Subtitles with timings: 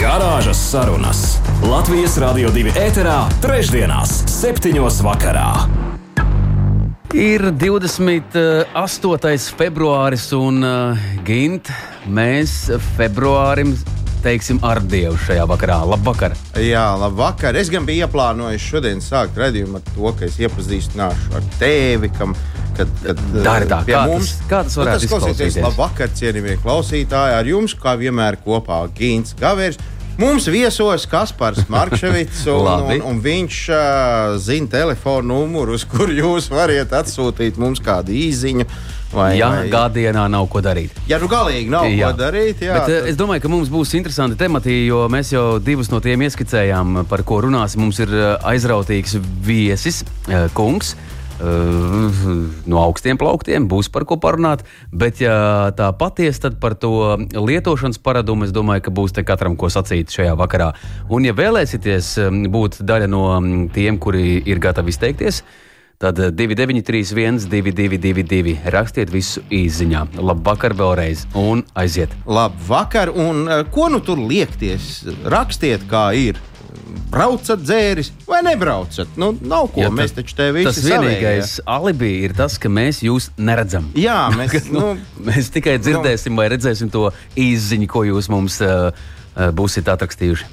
[0.00, 1.18] Garāžas sarunas
[1.60, 5.50] Latvijas Rādio 2 ēterā, trešdienās, septiņos vakarā.
[7.12, 9.36] Ir 28.
[9.60, 11.68] februāris, un uh, Gint,
[12.08, 13.74] mēs februārim
[14.24, 15.80] teiksim ar Dievu šajā vakarā.
[15.88, 16.34] Labvakar!
[16.60, 17.56] Jā, labvakar!
[17.60, 22.10] Es gan biju ieplānojis šodien sākt redzējumu ar to, ka es iepazīstināšu ar tevi.
[22.18, 22.34] Kam,
[22.76, 23.22] kad, kad,
[23.86, 25.40] pie kā mums, tas- kā tas varētu nu, klausīties.
[25.40, 25.64] izklausīties?
[25.68, 27.38] Labvakar, cienījamie klausītāji!
[27.40, 29.80] Ar jums, kā vienmēr, kopā Gīns Gavērs.
[30.20, 36.50] Mums viesos Kaspars Markevits, un, un, un viņš uh, zina telefonu numuru, uz kuru jūs
[36.52, 38.66] varat atsūtīt mums kādu īziņu.
[39.12, 40.90] Vai, Jā, vai- gādienā nav ko darīt.
[41.08, 42.12] ja nu galīgi nav Jā.
[42.12, 45.32] ko darīt, jā, Bet, eh, tad- es domāju, ka mums būs interesanti temati, jo mēs
[45.32, 47.78] jau divus no tiem ieskicējām, par ko runāsim.
[47.78, 50.94] Mums ir eh, aizrautīgs viesis, eh, kungs.
[51.40, 54.60] No augstiem plauktiem būs par ko parunāt,
[54.92, 59.56] bet, ja tā patiesi, tad par to lietošanas paradumu es domāju, ka būs te katram
[59.56, 60.74] ko sacīt šajā vakarā.
[61.08, 62.12] Un, ja vēlēsieties
[62.52, 65.69] būt daļa no mm, tiem, kuri ir gatavi izteikties, Tad
[66.00, 70.06] 293, 222, rakstiet visu īsiņā.
[70.16, 72.14] Labvakar, vēlreiz, un aiziet.
[72.24, 75.02] Labvakar, un eh, ko nu tur liekties?
[75.28, 76.40] Rakstiet, kā ir.
[77.12, 79.12] Braucat dzēris vai nebraucat?
[79.20, 79.82] Nu, nav ko.
[79.84, 83.90] Ja, mēs taču te visi Tas vienīgais alibi ir tas, ka mēs jūs neredzam.
[83.92, 88.88] Jā, mēs, nu, nu, mēs tikai dzirdēsim vai redzēsim to īsiņu, ko jūs mums uh,
[89.52, 90.48] būsiet atrakstījuši.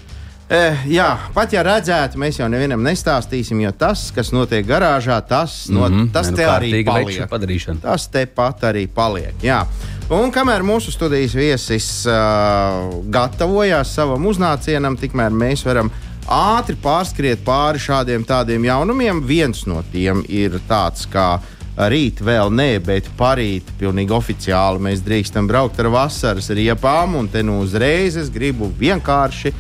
[0.48, 5.66] Eh, jā, pat ja redzētu, mēs jau nevienam nestāstīsim, jo tas, kas notiek garāžā, tas,
[5.68, 7.82] no, mm -hmm, tas ne, nu, te arī paliek.
[7.82, 9.36] Tas tepat arī paliek.
[9.44, 9.66] Jā.
[10.10, 15.92] Un kamēr mūsu studijas viesis uh, gatavojās savam uznācienam, tikmēr mēs varam
[16.28, 19.20] ātri pārskriet pāri šādiem tādiem jaunumiem.
[19.28, 21.42] Viens no tiem ir tāds, kā
[21.78, 27.16] rīt vēl nē, bet parīt pilnīgi oficiāli mēs drīkstam braukt ar vasaras riepām.
[27.16, 29.54] Un te nu uzreiz es gribu vienkārši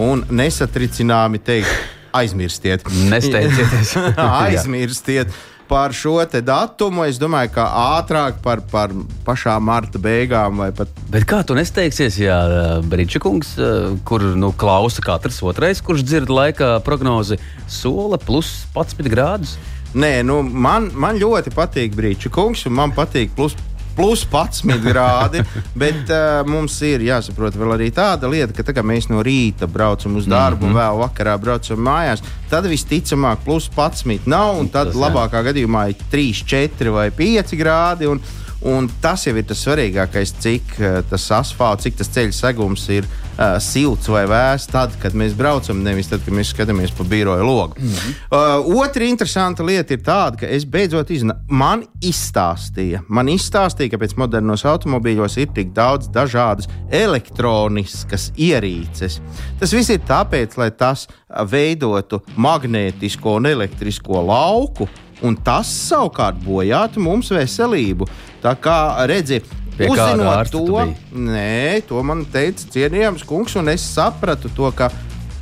[0.00, 1.70] un nesatricināmi teikt,
[2.14, 2.86] aizmirstiet.
[3.10, 3.96] Nesteidzieties.
[4.44, 5.34] Aizmirstiet
[5.68, 7.04] par šo datumu.
[7.08, 7.64] Es domāju, ka
[7.98, 8.92] ātrāk par, par
[9.26, 10.90] pašām marta beigām vai pat.
[11.10, 12.38] Bet kā tu nesteigsies, ja
[12.84, 19.10] Brīsīs kungs, uh, kur nu, klausa katrs otrais, kurš dzird laika prognozi, sola plus 11
[19.12, 19.56] grādus?
[19.94, 21.94] Nē, nu, man, man ļoti patīk
[22.34, 23.54] kungs, un man patīk plus.
[23.96, 25.42] Plus 11 grādi,
[25.82, 29.68] bet uh, mums ir jāsaprot vēl arī tāda lieta, ka tā kā mēs no rīta
[29.70, 30.74] braucam uz darbu mm -hmm.
[30.74, 35.00] un vēl vakarā braucam mājās, tad visticamāk plus 11 nav, un tad Tas, jā.
[35.00, 38.06] labākā gadījumā ir 3, 4 vai 5 grādi.
[38.10, 38.20] Un,
[38.64, 43.04] Un tas jau ir tas svarīgākais, cik uh, tas asfalts, cik tas ceļš segums ir
[43.04, 47.44] uh, silts vai vēss, tad, kad mēs braucam, nevis tad, kad mēs skatāmies pa biroja
[47.44, 47.76] logu.
[47.78, 48.14] Mm -hmm.
[48.32, 54.00] uh, otra interesanta lieta ir tāda, ka es beidzot izzināju, man izstāstīja, man izstāstīja, ka
[54.00, 59.20] pēc modernos automobīļos ir tik daudz dažādas elektroniskas ierīces.
[59.60, 61.08] Tas viss ir tāpēc, lai tas
[61.50, 64.88] veidotu magnētisko un elektrisko lauku
[65.24, 68.08] un tas savukārt bojātu mums veselību.
[68.44, 69.40] Tā kā redzi,
[69.74, 70.84] Pie uzzinot to,
[71.18, 74.90] nē, to man teica cienījams kungs, un es sapratu to, ka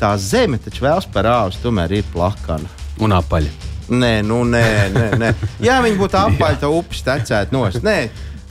[0.01, 2.71] tā zeme taču vēlas parādīt, tomēr ir plakana.
[3.05, 3.51] Un apaļ.
[3.93, 5.33] Nē, nu, nē, nē, nē.
[5.67, 7.83] Jā, viņi būtu apaļi, tad upes tecētu nost.
[7.85, 7.97] Nē,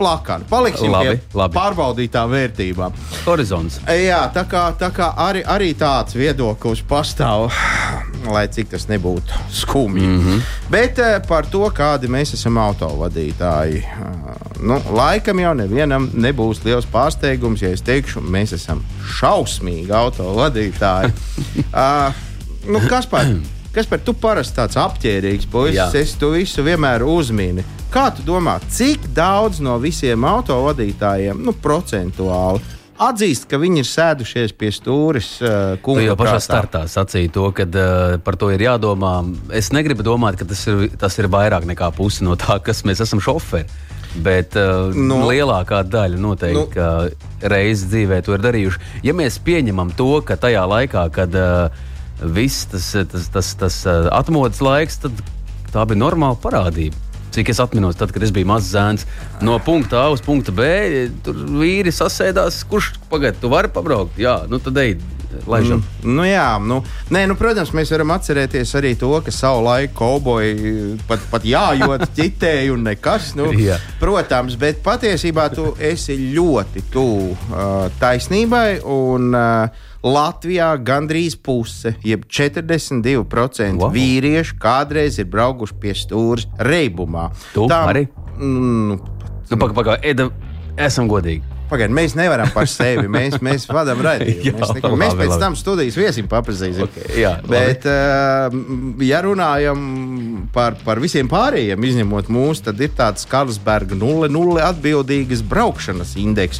[0.01, 0.45] plakana.
[0.49, 1.55] Paliksim Labi, pie labi.
[1.57, 2.95] pārbaudītām vērtībām.
[3.27, 3.77] Horizons.
[3.85, 7.51] Jā, tā kā, tā kā arī, arī tāds viedoklis pastāv,
[8.25, 10.07] lai cik tas nebūtu skumji.
[10.07, 10.41] Mm -hmm.
[10.73, 13.83] Bet eh, par to, kādi mēs esam autovadītāji.
[13.83, 18.83] Uh, nu, laikam jau nevienam nebūs liels pārsteigums, ja es teikšu, mēs esam
[19.19, 21.11] šausmīgi autovadītāji.
[21.83, 22.13] uh,
[22.65, 23.25] nu, kas par?
[23.71, 27.63] Kas par tu parasti tāds apģērbīgs puisis, es to visu vienmēr uzmini.
[27.91, 32.59] Kā tu domā, cik daudz no visiem autovadītājiem, nu, procentuāli,
[33.01, 36.43] atzīst, ka viņi ir sēdušies pie stūres uh, Tu jau pašā prātā?
[36.45, 39.13] startā sacīji to, ka uh, par to ir jādomā.
[39.55, 43.01] Es negribu domāt, ka tas ir, tas ir vairāk nekā puse no tā, kas mēs
[43.07, 43.67] esam šoferi.
[44.23, 45.21] Bet uh, Nu.
[45.31, 48.83] lielākā daļa noteikti nu, reizes dzīvē to ir darījuši.
[49.07, 51.87] Ja mēs pieņemam to, ka tajā laikā, kad uh,
[52.21, 55.23] viss tas, tas, tas, tas uh, atmodas laiks, tad
[55.71, 56.97] tā bija normāla parādība.
[57.31, 59.05] Cik es atceros, tad, kad es biju mazs zēns,
[59.39, 60.65] no punkta A uz punktu B,
[61.23, 64.19] tur vīri sasēdās, kurš pagaidi, tu vari pabraukt.
[64.19, 64.97] Jā, nu tad ej,
[65.47, 65.79] laižam.
[65.79, 66.81] Mm, nu, jā, nu,
[67.13, 72.03] nē, nu, protams, mēs varam atcerēties arī to, ka savu laiku kauboji pat, pat jājot
[72.17, 73.31] ķitēji un nekas.
[73.39, 73.79] Nu, Jā.
[74.01, 78.81] protams, bet patiesībā tu esi ļoti tuvu uh, taisnībai.
[78.83, 83.91] Un, uh, Latvijā gandrīz puse, jeb 42% Wow.
[83.93, 87.29] vīriešu kādreiz ir braukuši pie stūres reibumā.
[87.53, 88.07] Tu arī?
[88.37, 88.99] Mm,
[89.51, 90.29] Nu, Pagaid, pagaid, Eda,
[90.79, 91.41] esam godīgi.
[91.71, 93.07] Pagaidiet, mēs nevaram par sevi.
[93.11, 94.57] Mēs, mēs vadām raidījumu.
[94.59, 96.83] Mēs, neko, mēs pēc tam studijas viesim papazīsim.
[96.87, 97.33] Ok, jā.
[97.47, 98.51] Bet, uh,
[99.03, 106.15] ja runājam par, par visiem pārējiem, izņemot mūsu, tad ir tāds Karlsberga 0,0 atbildīgas braukšanas
[106.19, 106.59] indeks.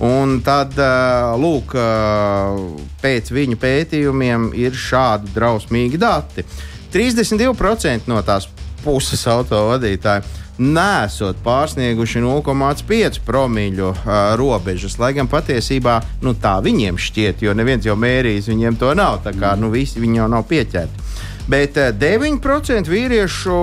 [0.00, 2.60] Un tad, uh, lūk, uh,
[3.02, 6.46] pēc viņu pētījumiem ir šādi drausmīgi dati.
[6.90, 8.48] 32% no tās
[8.80, 14.10] puses autovadītāju nesot pārsnieguši 0,5 promīļu uh,
[14.40, 19.20] robežas, lai gan patiesībā nu, tā viņiem šķiet, jo neviens jau mērījis, viņiem to nav.
[19.24, 21.08] Tā kā nu, visi viņi jau nav pieķerti.
[21.50, 23.60] Bet uh, 9% vīriešu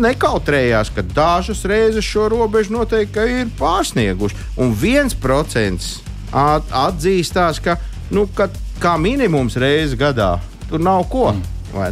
[0.00, 4.38] nekautrējās, ka dažas reizes šo robežu noteikti ir pārsnieguši.
[4.62, 5.90] Un 1%
[6.36, 7.78] at, atzīstās, ka,
[8.14, 8.50] nu, ka
[8.82, 10.36] kā minimums reizes gadā
[10.70, 11.30] tur nav ko.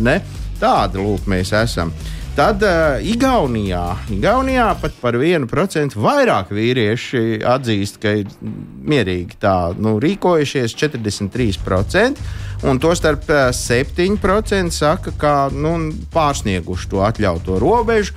[0.00, 0.18] ne?
[0.60, 1.92] Tāda lūk, mēs esam.
[2.34, 10.00] Tad uh, Igaunijā, Igaunijā pat par 1% vairāk vīrieši atzīst, ka ir mierīgi tā nu,
[10.02, 12.24] rīkojušies 43%,
[12.64, 15.74] un tostarp uh, 7% saka, ka nu,
[16.14, 18.16] pārsnieguši to atļautu robežu.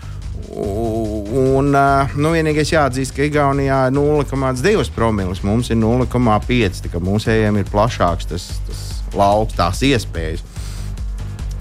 [0.58, 6.84] Un, uh, nu, vienīgais jāatzīst, ka Igaunijā ir 0,2 promils, mums ir 0,5.
[6.86, 8.86] Tā kā mūsējiem ir plašāks tas, tas
[9.18, 10.46] lauks, tās iespējas.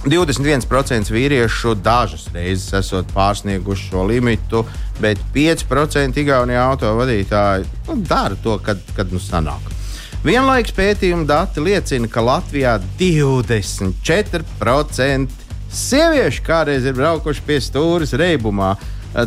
[0.07, 4.63] 21% vīriešu dažas reizes esot pārsnieguši šo limitu,
[5.03, 9.76] bet 5% Igaunijā autovadītāji nu, dara to, kad, kad nu sanāk.
[10.27, 15.29] Vienlaikus pētījuma dati liecina, ka Latvijā 24%
[15.71, 18.73] sieviešu kādreiz ir braukuši pie stūres reibumā.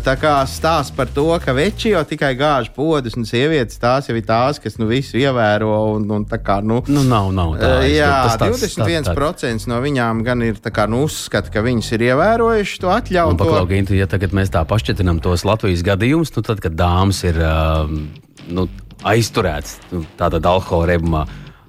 [0.03, 4.15] Tā kā stāsta par to, ka veči jau tikai gāž podus, un sievietes tās jau
[4.19, 5.71] ir tās, kas nu visu ievēro.
[5.95, 7.55] Un, un kā, nu, Nu, nav, nav.
[7.57, 8.75] Tā, Uh, es- jā, tas tāds- tāds-
[9.15, 13.37] 21% no viņām gan ir kā, nu, uzskata, ka viņas ir ievērojušas to atļautu.
[13.39, 18.09] paklausīt, ja tagad mēs tā pašķitinām tos Latvijas gadījumus, nu, tad, kad dāmas ir um,
[18.49, 18.67] nu,
[19.07, 21.25] aizturētas nu, tādā alkohola rebumā,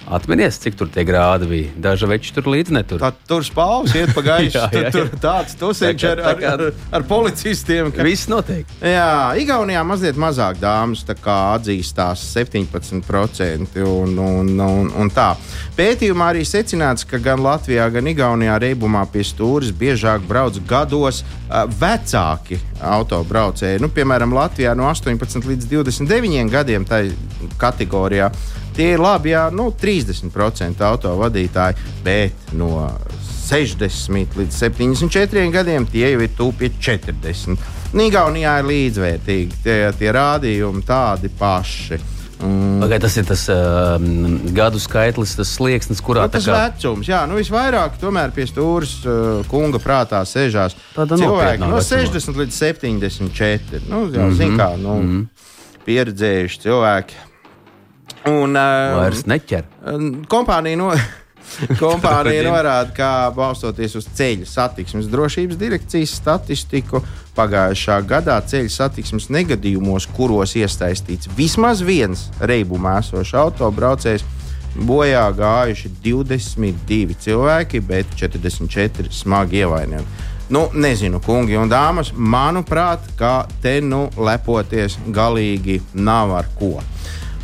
[0.08, 1.72] atminies, cik tur tie grādi bija.
[1.88, 3.00] Daži veči tur līdzi netur.
[3.02, 4.56] Tā, tur spāvis iet pa gaisu.
[4.58, 4.92] Jā, jā, jā.
[4.94, 6.64] tur tāds tusiņš ar, ar, ar,
[6.98, 7.90] ar policistiem.
[7.94, 8.04] Ka...
[8.06, 8.68] Viss notiek.
[8.84, 13.80] Jā, Igaunijā mazliet mazāk dāmas atzīstās 17%.
[13.90, 15.32] Un, un, un, un tā.
[15.76, 21.64] Pētījumā arī secināts, ka gan Latvijā, gan Igaunijā reibumā pie stūres biežāk brauc gados uh,
[21.80, 23.80] vecāki autobraucēji.
[23.82, 27.04] Nu, piemēram, Latvijā no 18 līdz 29 gadiem tā
[27.60, 28.30] kategorijā.
[28.80, 32.86] Tie ir labi, jā, nu, 30% autovadītāji, bet no
[33.50, 37.60] 60 līdz 74 gadiem tie jau ir tupi 40.
[38.06, 42.00] Igaunijā ir līdzvērtīgi tie, tie rādījumi tādi paši.
[42.40, 42.80] Mm.
[42.80, 44.10] Pagaid, tas ir tas um,
[44.56, 49.02] gadu skaitlis, tas slieksnis, kurā Nu, tas kā vecums, jā, nu visvairāk tomēr pie stūres
[49.04, 52.06] uh, kunga prātā sēžās Tāda cilvēki nopietnā no vecumā.
[52.08, 53.88] 60 līdz 74.
[53.92, 54.56] Nu, jau, mm -hmm.
[54.56, 55.50] kā, nu, mm -hmm.
[55.84, 57.26] pieredzējuši cilvēki.
[58.30, 59.66] Un, uh, vairs neķer.
[60.30, 60.90] Kompānija, no,
[61.82, 67.02] kompānija norāda, ka balstoties uz ceļu satiksmes drošības direkcijas statistiku,
[67.36, 74.26] pagājušā gadā ceļu satiksmes negadījumos, kuros iesaistīts vismaz viens reibumā esošs autobraucējs,
[74.86, 80.28] bojā gājuši 22 cilvēki, bet 44 smagi ievainoti.
[80.50, 86.80] Nu, nezinu, kungi un dāmas, manuprāt, ka te nu lepoties galīgi nav ar ko.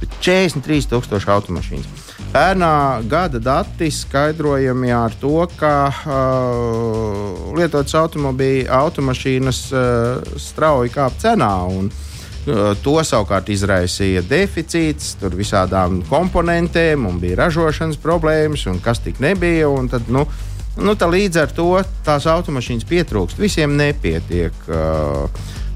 [0.00, 2.06] Bet 43,000 automašīnas.
[2.30, 2.74] Pērnā
[3.10, 11.50] gada dati skaidrojami ar to, ka uh, lietotas automobīļa automašīnas uh, strauji kāp cenā.
[11.66, 12.09] Un, Uh,
[12.84, 19.68] To savukārt izraisīja deficīts, tur visādām komponentēm, un bija ražošanas problēmas, un kas tik nebija.
[19.92, 20.24] Tad, nu,
[20.78, 21.72] Nu, līdz ar to
[22.06, 23.40] tās automašīnas pietrūkst.
[23.42, 24.54] Visiem nepietiek.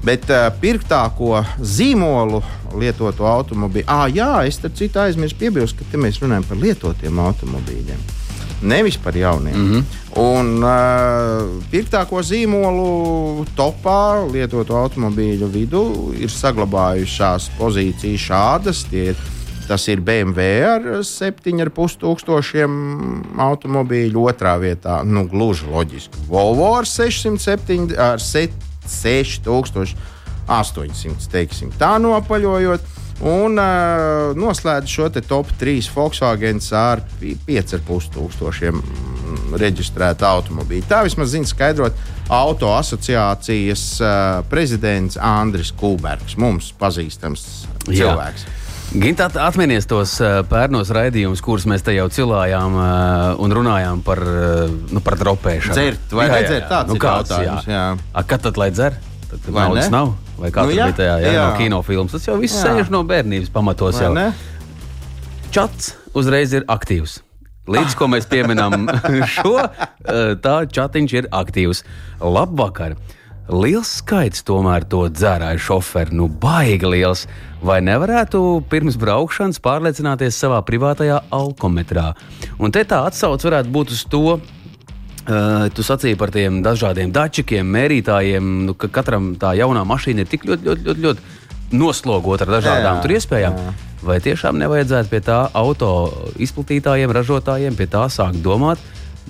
[0.05, 0.29] Bet
[0.61, 2.39] pirktāko zīmolu
[2.79, 8.24] lietotu automobīļu, ah, jā, es tam citu aizmirsu piebilst, ka mēs runājam par lietotiem automobīļiem.
[8.61, 9.55] Nevis par jauniem.
[9.55, 9.83] Mm -hmm.
[10.15, 10.69] Un uh,
[11.71, 18.85] pirktāko zīmolu topā lietotu automobīļu vidū ir saglabājušās pozīcijas šādas.
[18.91, 19.15] Ir
[19.67, 22.69] Tas ir BMW ar 7,5 tūkstošiem
[23.41, 24.29] automobīļu.
[24.29, 29.97] Otrā vietā, nu, gluži loģiski, Volvo ar 607, ar 6800,
[31.33, 32.81] teiksim, tā nopaļojot.
[33.23, 38.81] Un uh, noslēdz šo top 3 Volkswagen ar 5,5 tūkstošiem
[39.55, 40.87] reģistrētu automobīļu.
[40.89, 41.95] Tā vismaz zina skaidrot
[42.33, 47.47] auto asociācijas uh, prezidents Andris Kulbergs, mums pazīstams
[47.87, 48.45] cilvēks.
[48.45, 48.61] Jā.
[48.95, 50.11] Gintā, atcerieties tos
[50.47, 52.77] pērnos raidījumus, kurus mēs te jau cilājām
[53.41, 54.21] un runājām par,
[54.93, 55.75] nu, par dropēšanu.
[55.75, 56.69] Dzert vai nedzert?
[56.69, 57.67] Tāds nu, ir kāds, jautājums.
[57.67, 57.81] Jā.
[57.81, 58.11] Jā.
[58.13, 58.99] A, kad tad lai dzer?
[59.25, 60.13] Tad, vai naudas nav?
[60.39, 61.43] Vai kā nu, jā, bija tajā jā, jā.
[61.45, 62.15] no kinofilmas?
[62.15, 63.99] Tas jau viss sēž no bērnības pamatos.
[63.99, 64.15] Vai jau.
[64.17, 64.27] Ne?
[65.55, 67.21] Čats uzreiz ir aktīvs.
[67.71, 68.89] Līdz ko mēs pieminam
[69.35, 69.57] šo,
[70.43, 71.85] tā chatiņš ir aktīvs.
[72.21, 72.97] Labvakar!
[73.45, 77.27] Liels skaits tomēr to dzērāju šoferu, nu baigi liels.
[77.65, 78.39] Vai nevarētu
[78.71, 82.11] pirms braukšanas pārliecināties savā privātajā alkometrā?
[82.57, 84.39] Un te tā atsauce varētu būt uz to,
[85.25, 90.29] Uh, tu sacīji par tiem dažādiem dačikiem, mērītājiem, nu, ka katram tā jaunā mašīna ir
[90.29, 93.57] tik ļoti, ļoti, ļoti, ļoti noslogota ar dažādām jā, iespējām.
[93.57, 93.73] Jā.
[94.05, 95.89] Vai tiešām nevajadzētu pie tā auto
[96.37, 98.83] izplatītājiem, ražotājiem, pie tā sākt domāt?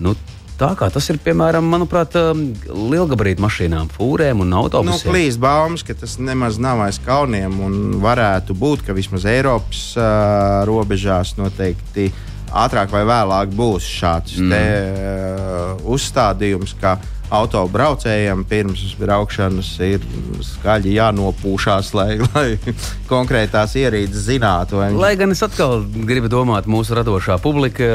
[0.04, 0.18] Nu,
[0.56, 5.10] Tā kā tas ir, piemēram, manuprāt, lielgabarītu mašīnām, fūrēm un autobusiem.
[5.10, 9.82] Nu, Klīst baumas, ka tas nemaz nav aiz kauniem un varētu būt, ka vismaz Eiropas
[10.00, 12.08] uh, robežās noteikti
[12.54, 14.54] ātrāk vai vēlāk būs šāds mm.
[14.54, 16.98] te, uh, uzstādījums, ka
[17.34, 20.04] autobraucējiem pirms braukšanas ir
[20.46, 22.46] skaļi jānopūšās, lai, lai
[23.10, 24.80] konkrētās ierīces zinātu.
[24.82, 25.00] Viņi...
[25.02, 27.88] Lai gan es atkal gribu domāt, mūsu radošā publika,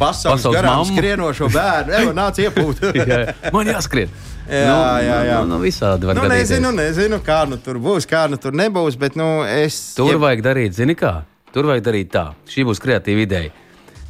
[0.00, 2.84] pasaules, pasaules garām skrienošo bērnu, Evo, nāc iepūt.
[3.00, 3.22] jā,
[3.54, 4.12] man jāskrien.
[4.46, 5.38] Jā, nu, jā, jā.
[5.42, 6.52] Nu, nu, visādi var nu, gadīties.
[6.52, 9.96] Nezinu, nezinu, kā nu tur būs, kā nu tur nebūs, bet nu, es.
[9.98, 10.20] Tur ja...
[10.22, 11.18] vajag darīt, zini kā?
[11.54, 12.28] Tur vajag darīt tā.
[12.52, 13.65] Šī būs kreatīva ideja.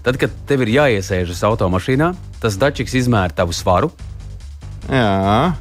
[0.06, 3.90] Tad, kad tev ir jāiesēžas automašīnā, tas dačiks izmēra tavu svaru,
[4.90, 5.56] Jā.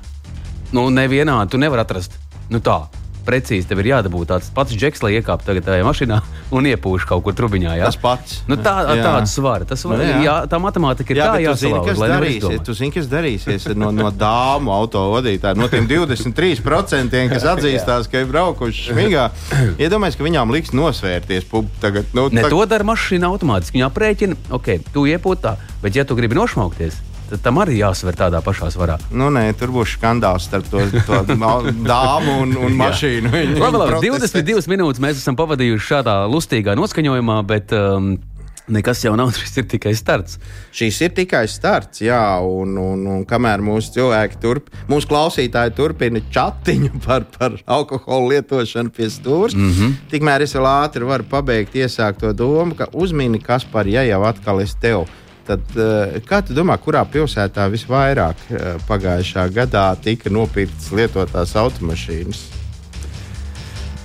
[0.74, 2.18] Nu, nevienādi tu nevari atrast.
[2.52, 2.84] Nu, tā
[3.26, 6.20] precīzi tev ir jādabūt tāds pats džeks, lai iekāptu tagad tajā mašīnā
[6.56, 7.76] un iepūš kaut kur trubiņā.
[7.80, 7.90] Jā?
[7.90, 8.38] Tas pats.
[8.50, 9.04] Nu, tā, jā.
[9.04, 9.68] Tāda svara.
[9.68, 10.20] Tas var, nu, jā.
[10.26, 11.90] Jā, tā matemātika ir jā, tā jāsalauž.
[11.90, 12.62] Kas darīsies?
[12.66, 18.24] Tu zini, kas darīsies no, no dāmu auto vadītājiem, no tiem 23%, kas atzīstās, ka
[18.24, 19.28] ir braukuši šmigā.
[19.84, 21.50] Iedomājieties, ka viņām liks nosvērties.
[21.84, 22.54] Tagad, nu, ne, tag...
[22.54, 23.80] To dara mašīna automātiski.
[23.80, 28.42] Viņa aprēķina, ok, tu iepūtā, bet ja tu gribi nošmaukties, tad tam arī jāsver tādā
[28.46, 29.00] pašā svarā.
[29.12, 31.24] Nu, nē, tur būs skandāls starp to, to
[31.92, 33.34] dāmu un, un mašīnu.
[33.62, 37.76] Labi, labi, 22 minūtes mēs esam pavadījuši šādā lustīgā noskaņojumā, bet.
[37.76, 38.16] Um,
[38.66, 40.40] Nekas jau nav, šis ir tikai starts.
[40.74, 46.22] Šis ir tikai starts, jā, un, un, un kamēr mūsu cilvēki turpina, mūsu klausītāji turpina
[46.34, 49.94] chatiņu par, par alkohola lietošanu pie stūra, mm -hmm.
[50.10, 54.24] tikmēr es vēl ātri varu pabeigt iesākt to domu, ka uzmini, kas par ja jau
[54.26, 55.06] atkal es tevi
[55.46, 62.40] Tad, eh, kā tu domā, kurā pilsētā visvairāk eh, pagājušā gadā tika nopirktas lietotās automašīnas?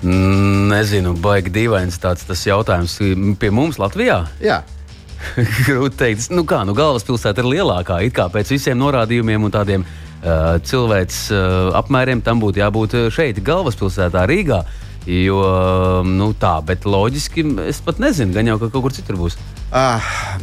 [0.04, 2.99] Mm, nezinu, baigi dīvains tāds jautājums.
[3.40, 4.20] Pie mums Latvijā?
[4.44, 4.61] Jā.
[5.66, 8.02] Grūti teikt, nu kā, nu galvaspilsēta ir lielākā.
[8.04, 13.40] It kā pēc visiem norādījumiem un tādiem uh, cilvēks uh, apmēriem tam būtu jābūt šeit,
[13.44, 14.62] galvaspilsētā, Rīgā.
[15.09, 15.40] Jo
[16.04, 19.37] nu, tā, bet loģiski es pat nezinu, gan jau ka kaut kur citur būs.
[19.37, 19.60] Uh,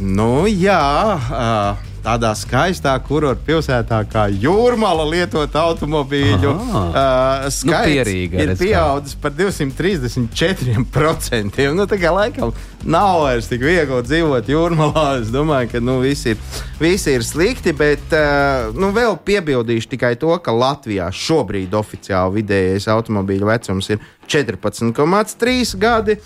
[0.00, 8.56] nu, jā, uh, tādā skaistā kurorta pilsētā kā Jūrmāla lietot automobīļu uh, skaits nu, ir
[8.56, 11.60] pieaudzis par 234%.
[11.76, 12.54] Nu, tā kā laikam
[12.88, 15.20] nav vairs tik viegli dzīvot Jūrmālā.
[15.20, 16.38] Es domāju, ka nu, visi, ir,
[16.80, 22.88] visi ir slikti, bet uh, nu, vēl piebildīšu tikai to, ka Latvijā šobrīd oficiāli vidējais
[22.96, 26.16] automobīļu vecums ir 14,3 gadi.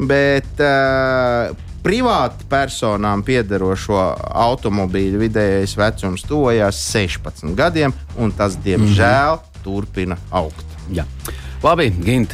[0.00, 4.00] Bet uh, privāti personām piederošo
[4.46, 9.62] automobīļu vidējais vecums tuvojas 16 gadiem, un tas, diemžēl, mm -hmm.
[9.64, 10.66] turpina augt.
[10.90, 11.06] Jā.
[11.60, 12.32] Labi, Gint,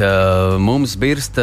[0.63, 1.41] mums birst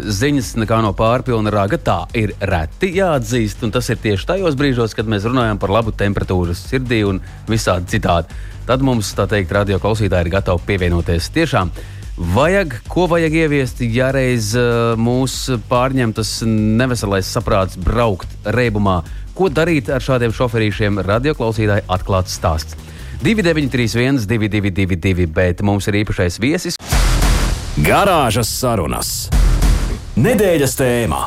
[0.00, 1.76] ziņas no pārpilna raga.
[1.76, 5.92] Tā ir reti jāatzīst, un tas ir tieši tajos brīžos, kad mēs runājam par labu
[5.92, 8.32] temperatūras sirdī un visādi citādi.
[8.64, 11.28] Tad mums, tā teikt, radio klausītāji ir gatavi pievienoties.
[11.34, 11.70] Tiešām
[12.12, 18.98] Vajag, ko vajag ieviest, ja reiz uh, mūs pārņem tas neveselais saprāts braukt reibumā?
[19.32, 21.00] Ko darīt ar šādiem šoferīšiem?
[21.08, 22.76] Radioklausītāji atklāts stāsts.
[23.24, 26.76] 2931, 222, bet mums ir īpašais viesis.
[27.80, 29.30] Garāžas sarunas.
[30.20, 31.24] Nedēļas tēmā.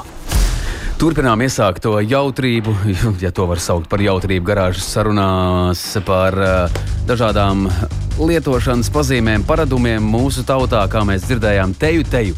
[1.01, 2.77] Turpinām iesākt to jautrību,
[3.25, 7.71] ja to var saukt par jautrību, garāžas sarunās par uh, dažādām
[8.19, 12.37] lietošanas pazīmēm, paradumiem mūsu tautā, kā mēs dzirdējām, teju teju.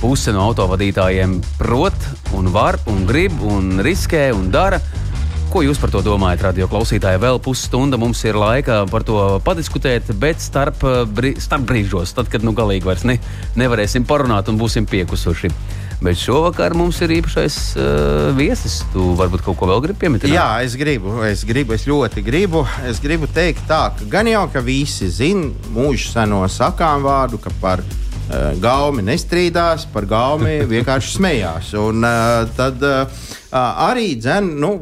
[0.00, 1.96] Puse no autovadītājiem prot,
[2.36, 4.78] un var, un grib, un riskē, un dara.
[5.50, 7.22] Ko jūs par to domājat, radio klausītāji?
[7.22, 10.84] Vēl pusstunda mums ir laika par to padiskutēt, bet starp,
[11.16, 13.18] brī, starp brīžos, tad, kad nu galīgi vairs ne,
[13.58, 15.50] nevarēsim parunāt un būsim piekusuši.
[16.02, 17.86] Bet šovakar mums ir īpašais uh,
[18.36, 18.82] viesis.
[18.92, 20.28] Tu varbūt kaut ko vēl gribi pieminēt?
[20.28, 22.66] Jā, es gribu, es gribu, es ļoti gribu.
[22.84, 27.52] Es gribu teikt, tā, ka gan jau ka visi zina mūža seno sakām vārdu, ka
[27.62, 31.72] par uh, gaumi nestrīdās, par gaumi vienkārši smējās.
[31.80, 33.24] Un uh, tad uh,
[33.88, 34.74] arī dzen, nu,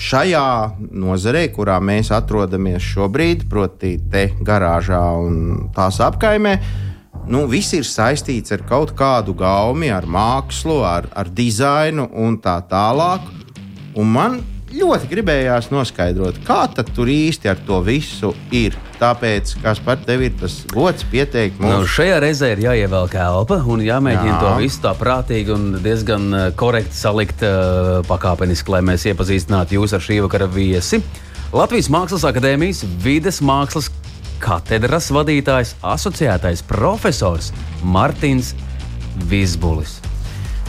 [0.00, 0.50] šajā
[0.90, 6.58] nozarē, kurā mēs atrodamies šobrīd, proti, te garāžā un tās apkaimē
[7.28, 12.60] nu, viss ir saistīts ar kaut kādu gaumi, ar mākslu, ar, ar dizainu un tā
[12.70, 13.26] tālāk.
[13.98, 16.60] Un man ļoti gribējās noskaidrot, kā
[16.94, 18.76] tur īsti ar to visu ir.
[19.00, 21.90] Tāpēc, kas par tevi ir tas gods pieteikt Nu, mums?
[21.94, 24.40] šajā reizē ir jāievelk elpa un jāmēģina Jā.
[24.44, 29.96] to visu tā prātīgi un diezgan uh, korekti salikt uh, pakāpeniski, lai mēs iepazīstinātu jūs
[29.96, 31.00] ar šī vakara viesi.
[31.50, 33.88] Latvijas Mākslas akadēmijas vides mākslas
[34.40, 37.52] katedras vadītājs, asociētais profesors
[37.84, 38.54] Martins
[39.30, 39.98] Vizbulis.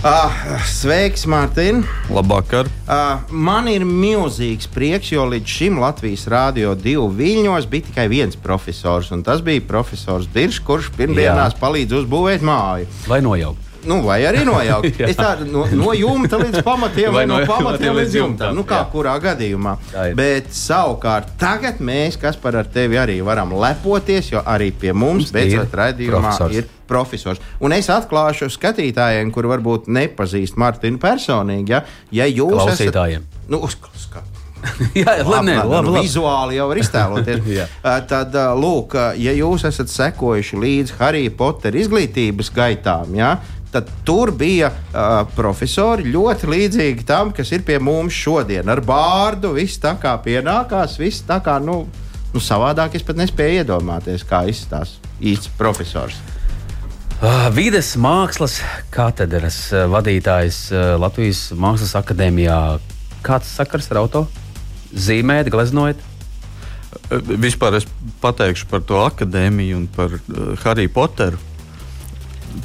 [0.01, 0.33] Ah,
[0.65, 1.83] sveiks, Mārtiņ!
[2.09, 2.65] Labvakar!
[2.89, 8.33] Uh, man ir milzīgs prieks, jo līdz šim Latvijas Rādio 2 viļņos bija tikai viens
[8.33, 12.89] profesors, un tas bija profesors Diršs, kurš pirmdienās palīdz uzbūvēt māju.
[13.05, 13.70] Vai nojaukt?
[13.89, 14.99] Nu, vai arī nojaukt.
[15.01, 15.07] Jā.
[15.09, 18.55] Es tādu no, no jumta līdz pamatiem, Vai no no- pamatiem līdz jumtam.
[18.57, 18.89] Nu, kā jā.
[18.93, 19.75] kurā gadījumā.
[20.17, 25.31] Bet savukārt tagad mēs, kas par ar tevi arī varam lepoties, jo arī pie mums
[25.31, 26.55] Ir beidzot raidījumā profesors.
[26.61, 27.41] ir profesors.
[27.63, 33.25] Un es atklāšu skatītājiem, kur varbūt nepazīst Martinu personīgi, ja, ja jūs Klausītājiem.
[33.25, 33.49] esat.
[33.49, 34.19] Nu, uzklausk,
[34.93, 36.05] Jā, labi, nē, Apmēram, labi, nu, labi.
[36.05, 37.39] Vizuāli jau var iztēloties.
[37.57, 37.63] Jā.
[37.81, 43.31] Uh, Tad, uh, lūk, uh, ja jūs esat sekojuši līdzi Harry Potter izglītības gaitām, ja,
[43.71, 48.67] tad tur bija uh, profesori ļoti līdzīgi tam, kas ir pie mums šodien.
[48.69, 51.85] Ar bārdu viss tā kā pienākās, viss tā kā, nu,
[52.33, 56.19] nu savādāk es pat nespēju iedomāties, kā izstāsta īsts profesors.
[57.21, 58.57] Ah, Vides mākslas
[58.89, 62.55] katedras eh, vadītājs eh, Latvijas Mākslas akadēmijā.
[63.21, 64.23] Kāds sakars ar auto?
[64.89, 66.01] Zīmēt, gleznojot?
[67.11, 67.85] Vispār es
[68.23, 70.17] pateikšu par to akadēmiju un par
[70.63, 71.37] Harry Potteru.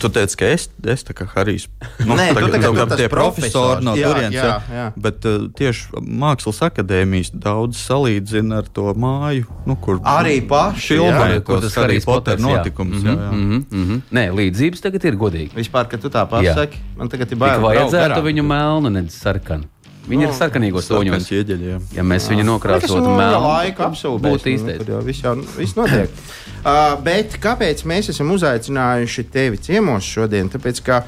[0.00, 1.68] Tu teici, ka es, es tā kā Harijs.
[2.04, 3.52] Nu, Nē, tagad- tagad tagad tas tie profesors.
[3.52, 4.34] profesori no turienes.
[4.34, 4.86] jā, jā.
[4.96, 11.28] Bet uh, tieši Mākslas akadēmijas daudz salīdzina ar to māju, nu, kur Arī paši, filmē
[11.36, 11.44] jā.
[11.46, 13.02] Kur tos Harry Potter notikums.
[13.02, 13.30] Jā, jā.
[13.30, 14.00] Mm -hmm, mm -hmm.
[14.12, 15.54] Nē, līdzības tagad ir godīgi.
[15.54, 16.30] Vispār, kad tu tā Jā.
[16.30, 17.60] pasaki, man tagad ir bail.
[17.60, 19.64] vajadzētu viņu melnu, nevis sarkanu.
[20.06, 21.90] Viņi ir sarkanīgos Sarkans toņos.
[21.96, 24.22] Ja mēs viņu nokrāsotu nu, melnu, laika apsūdzēs.
[24.22, 24.86] būtu īstais.
[24.86, 26.12] Jau viss, jau, viss notiek.
[26.62, 30.50] uh, bet kāpēc mēs esam uzaicinājuši tevi ciemos šodien?
[30.52, 31.02] Tāpēc, ka,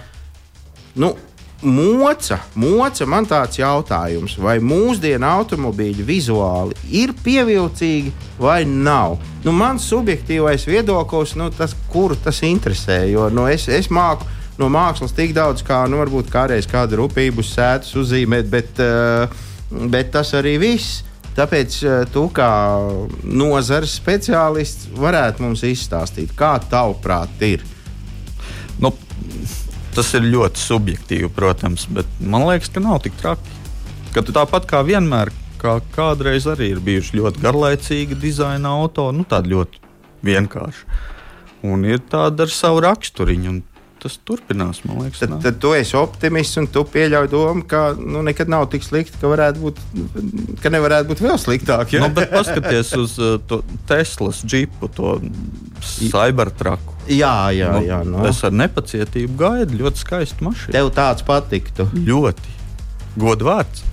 [0.99, 1.15] nu,
[1.59, 9.17] Moca, moca, man tāds jautājums, vai mūsdienu automobīļi vizuāli ir pievilcīgi vai nav?
[9.43, 14.69] Nu, mans subjektīvais viedoklis, nu, tas, kuru tas interesē, jo nu, es, es māku no
[14.73, 19.31] mākslas tik daudz, kā nu, varbūt kādreiz kādu rūpību sēdus uzzīmēt, bet, uh,
[19.91, 21.05] bet tas arī viss.
[21.39, 22.51] Tāpēc uh, tu kā
[23.23, 27.63] nozares speciālists varētu mums izstāstīt, kā tavuprāt ir.
[28.83, 28.93] Nu,
[29.95, 33.55] tas ir ļoti subjektīvi, protams, bet man liekas, ka nav tik traki.
[34.15, 39.27] Ka tu tāpat kā vienmēr, kā kādreiz arī ir bijuši ļoti garlaicīgi dizaina auto, nu
[39.29, 39.83] tādi ļoti
[40.27, 40.87] vienkārši.
[41.69, 43.51] Un ir tāda ar savu raksturiņu.
[43.51, 43.63] un
[43.99, 45.19] Tas turpinās, man liekas.
[45.25, 49.19] Tad, tad tu esi optimists un tu pieļauj domu, ka nu, nekad nav tik slikti,
[49.19, 49.81] ka, varētu būt,
[50.63, 51.97] ka nevarētu būt vēl sliktāk.
[51.97, 52.05] Ja?
[52.07, 55.17] Nu, bet paskaties uz uh, to Teslas džipu, to
[55.83, 56.95] Cybertruku.
[57.11, 58.01] jā, jā, jā.
[58.05, 58.27] Nu, Nu.
[58.31, 60.75] es ar nepacietību gaidu ļoti skaistu mašīnu.
[60.75, 61.89] Tev tāds patiktu.
[61.95, 62.57] Ļoti
[63.19, 63.85] godvārds.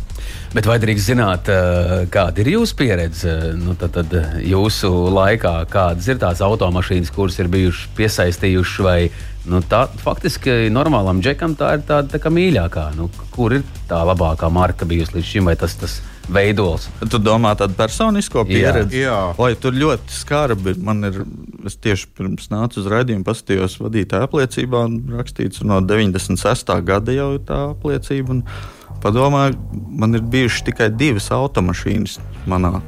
[0.55, 3.33] Bet vai drīkst zināt, eh, kāda ir jūsu pieredze?
[3.59, 8.99] Nu, tad, tad jūsu laikā, kādas ir tās automašīnas, kuras ir bijušas piesaistījušas, vai
[9.49, 12.89] nu, tā faktiski normālam džekam tā ir tāda tā kā mīļākā?
[12.97, 15.99] Nu, kur ir tā labākā marka bijusi līdz šim, vai tas, tas
[16.31, 16.87] veidols?
[17.11, 19.03] Tu domā tādu personisko pieredzi?
[19.05, 19.19] Jā.
[19.37, 21.21] Lai tur ļoti skarbi man ir
[21.65, 26.73] es tieši pirms nācu uz raidījumu, paskatījos vadītāja apliecībā, un rakstīts, no 96.
[26.85, 28.41] gada jau ir tā apliecība.
[29.03, 29.57] Padomāju,
[30.01, 32.79] man ir bijušas tikai divas automašīnas manā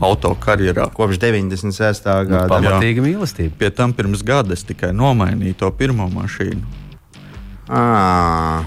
[0.00, 0.88] autokarjerā.
[0.94, 2.04] Kopš 96.
[2.28, 2.48] gada.
[2.50, 3.52] Pamatīga mīlestība.
[3.58, 6.62] Pie tam pirms gada es tikai nomainīju to pirmo mašīnu.
[7.68, 8.64] À,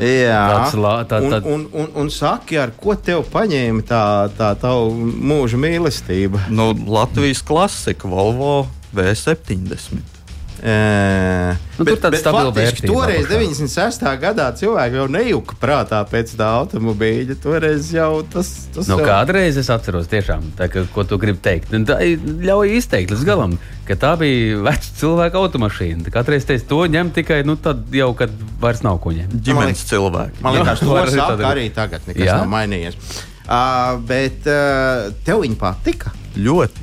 [0.00, 4.02] jā, Tāds la- tā- un, tā- un, un, saki, ar ko tev paņēma tā,
[4.38, 6.46] tā tava mūža mīlestība?
[6.48, 10.15] Nu, Latvijas klasika Volvo V70.
[10.66, 13.38] Nu, tur tāda stabila faktiski toreiz, apakšā.
[13.38, 14.06] 96.
[14.22, 17.36] gadā, cilvēki jau nejuka prātā pēc tā automobīļa.
[17.44, 19.06] Toreiz jau tas tas Nu, jau...
[19.06, 21.70] kādreiz es atceros, tiešām, tā, ka, ko tu gribi teikt.
[21.76, 23.54] Un Tā ļauj izteikt līdz galam,
[23.86, 26.02] ka tā bija veca cilvēka automašīna.
[26.08, 29.38] Tā Katreiz teica, to ņem tikai nu, tad, jau, kad vairs nav ko ņemt.
[29.46, 30.42] Ģimenes cilvēki.
[30.42, 32.02] Man liekas, to var tāda- arī tagad.
[32.10, 32.40] Nekas Jā?
[32.42, 32.98] nav mainījies.
[33.46, 36.10] Uh, bet uh, tev viņa patika.
[36.34, 36.82] Ļoti.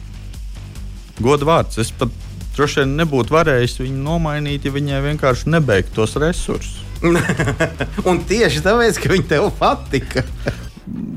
[1.19, 1.75] Godu vārds.
[1.83, 2.13] Es pat
[2.55, 6.81] droši vien nebūtu varējis viņu nomainīt, ja viņai vienkārši nebeigtu tos resursus.
[8.09, 10.23] Un tieši tāpēc, ka viņa tev patika.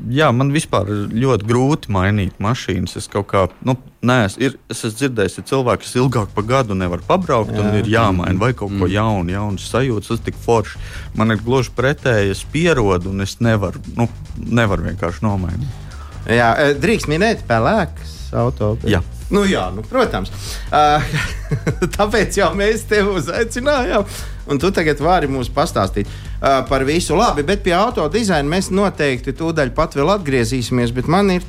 [0.07, 2.93] Jā, man vispār ir ļoti grūti mainīt mašīnas.
[2.99, 3.73] Es kaut kā, nu,
[4.07, 7.65] nē, es, ir, es esmu dzirdējis, ka cilvēki, kas ilgāk par gadu nevar pabraukt, jā.
[7.65, 10.79] un ir jāmaina vai kaut ko jaunu, jaunu sajūtu, tas tik forši.
[11.19, 14.07] Man ir gluži pretēji, es pierodu, un es nevaru, nu,
[14.39, 15.83] nevaru vienkārši nomainīt.
[16.31, 18.75] Jā, eh, drīkst minēt, pelēks auto.
[18.81, 19.03] bet- Jā.
[19.33, 20.31] Nu, jā, nu, protams.
[20.71, 21.03] Uh,
[21.97, 24.07] tāpēc jau mēs tevi uzaicinājām.
[24.47, 28.71] Un tu tagad vari mums pastāstīt uh, par visu labi, bet pie auto dizaina mēs
[28.71, 30.95] noteikti tūdaļ pat vēl atgriezīsimies.
[30.95, 31.47] Bet man ir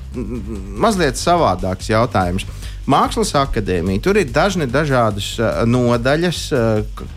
[0.83, 2.49] mazliet savādāks jautājums.
[2.89, 6.47] Mākslas akadēmija, tur ir dažni dažādas uh, nodaļas,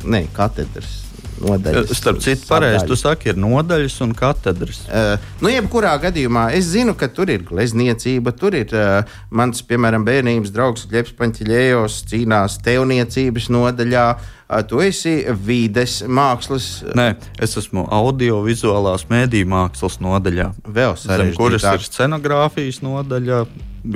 [0.05, 1.00] ne katedras.
[1.41, 4.83] Nodaļas, Starp citu, pareizi tu saki, ir nodaļas un katedras.
[4.87, 10.05] Uh, nu, jebkurā gadījumā es zinu, ka tur ir glezniecība, tur ir uh, mans, piemēram,
[10.07, 14.05] bērnības draugs Leps Paņķiļējos, cīnās tevniecības nodaļā.
[14.51, 15.15] Uh, tu esi
[15.47, 17.09] vides mākslas, Nē,
[17.41, 20.51] es esmu audio-vizuālās mēdīņu mākslas nodaļā.
[20.67, 21.89] vēl Zem kuras ir sarežģītāk.
[21.89, 23.43] scenogrāfijas nodaļa,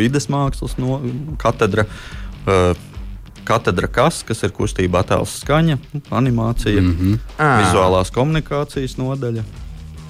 [0.01, 0.99] vides mākslas no,
[1.41, 1.85] katedra.
[2.45, 2.73] Uh,
[3.45, 5.77] Katedra kas, kas ir kustība, attēls, skaņa,
[6.09, 7.19] animācija, mm -hmm.
[7.61, 9.45] Vizuālās komunikācijas nodaļa.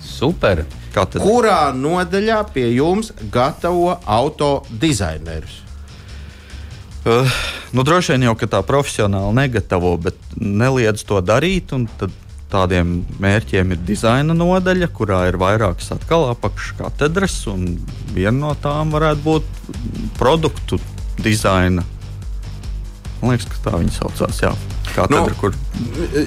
[0.03, 0.65] Super!
[0.95, 1.27] Katedra.
[1.27, 5.61] Kurā nodaļā pie jums gatavo auto dizainerus?
[7.05, 7.27] Uh,
[7.71, 11.73] nu, droši vien jau ka tā profesionāli negatavo, bet neliedz to darīt.
[11.75, 12.11] un tad
[12.55, 17.65] Tādiem mērķiem ir dizaina nodaļa, kurā ir vairākas atkal apakškatedras, un
[18.13, 19.49] viena no tām varētu būt
[20.19, 20.79] produktu
[21.25, 21.83] dizaina.
[23.21, 24.39] Man liekas, ka tā viņa saucās.
[24.43, 24.51] Jā,
[24.91, 25.55] katedra, Nu, kur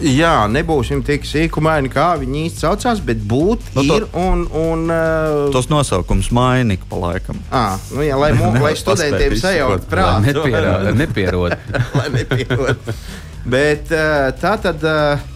[0.03, 4.45] Jā, nebūsim tik sīkumaini, kā viņi īsti saucās, bet būt Nu, nu, to- ir un.
[4.57, 7.41] un uh, tos nosaukums maina ik pa laikam.
[7.53, 10.27] À, nu, jā, lai, mu, lai studentiem sajaukt prātu.
[10.27, 11.57] Nepierod, nepierod.
[11.99, 12.95] lai nepierod.
[13.49, 14.85] Bet uh, tā tad.
[14.85, 15.35] Uh,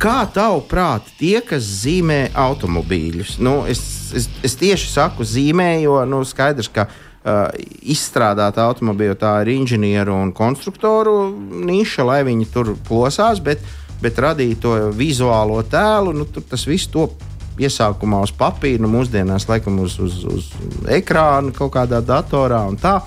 [0.00, 3.82] Kā tavuprāt, tie, kas zīmē automobīļus, nu, es,
[4.16, 6.94] es, es tieši saku zīmē, jo nu, skaidrs, ka uh,
[7.24, 11.30] izstrādāt automobīlu tā ir inženieru un konstruktoru
[11.64, 13.62] niša, lai viņi tur plosās, bet,
[14.02, 17.16] bet radīt to vizuālo tēlu, nu, tas viss top
[17.56, 20.50] iesākumā uz papīra, nu, mūsdienās laikam uz, uz, uz
[20.90, 22.98] ekrāna, kaut kādā datorā un tā.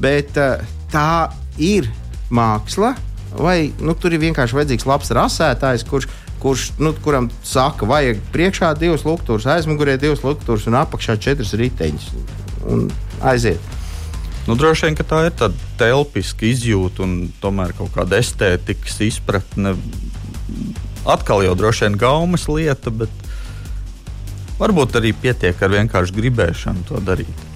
[0.00, 1.30] Bet uh, tā
[1.60, 1.86] ir
[2.32, 2.94] māksla,
[3.38, 6.08] vai nu, tur ir vienkārši vajadzīgs labs rasētājs, kurš,
[6.42, 12.10] kurš nu, kuram saka, vajag priekšā divas luktūras, aizmugurē divas luktūras un apakšā četras riteņas.
[12.70, 12.88] Un
[13.20, 13.76] aiziet.
[14.48, 19.76] Nu, droši vien, tā ir tāda telpiska izjūta un tomēr kaut kāda estētikas izpratne.
[21.08, 23.12] Atkal jau droši vien gaumas lieta, bet
[24.60, 27.46] varbūt arī pietiek ar vienkārši gribēšanu to darīt.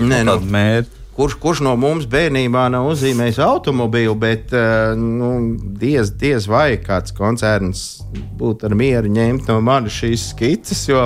[0.00, 1.01] Nē, nu, Tāda mērķa.
[1.22, 5.28] Kurš, kurš no mums bērnībā nav uzzīmējis automobīlu, bet uh, nu,
[5.78, 8.02] diez, diez vai kāds koncerns
[8.40, 10.80] būtu ar mieru ņemt no manis šīs skices.
[10.88, 11.04] Jo,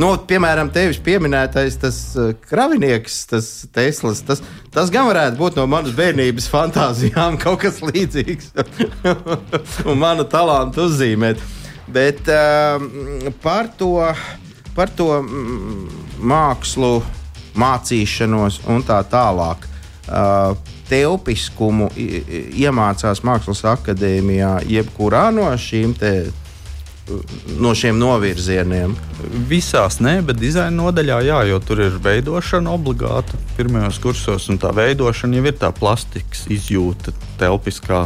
[0.00, 4.40] nu, piemēram, tevis pieminētais tas uh, kravinieks, tas Teslas, tas,
[4.72, 8.54] tas gan varētu būt no manas bērnības fantāzijām kaut kas līdzīgs
[9.90, 11.44] un mana talanta uzzīmēt.
[11.92, 13.92] Bet uh, par to,
[14.76, 16.96] par to mm, mākslu
[17.58, 19.68] mācīšanos un tā tālāk.
[20.08, 20.56] Uh,
[20.88, 25.92] Telpiskumu iemācās Mākslas akadēmijā, jebkurā no šīm
[27.60, 28.94] no šiem novirzieniem.
[29.48, 34.72] Visās nē, bet dizaina nodaļā jā, jo tur ir veidošana obligāta pirmajos kursos, un tā
[34.76, 38.04] veidošana jau ir tā plastikas izjūta, telpiskā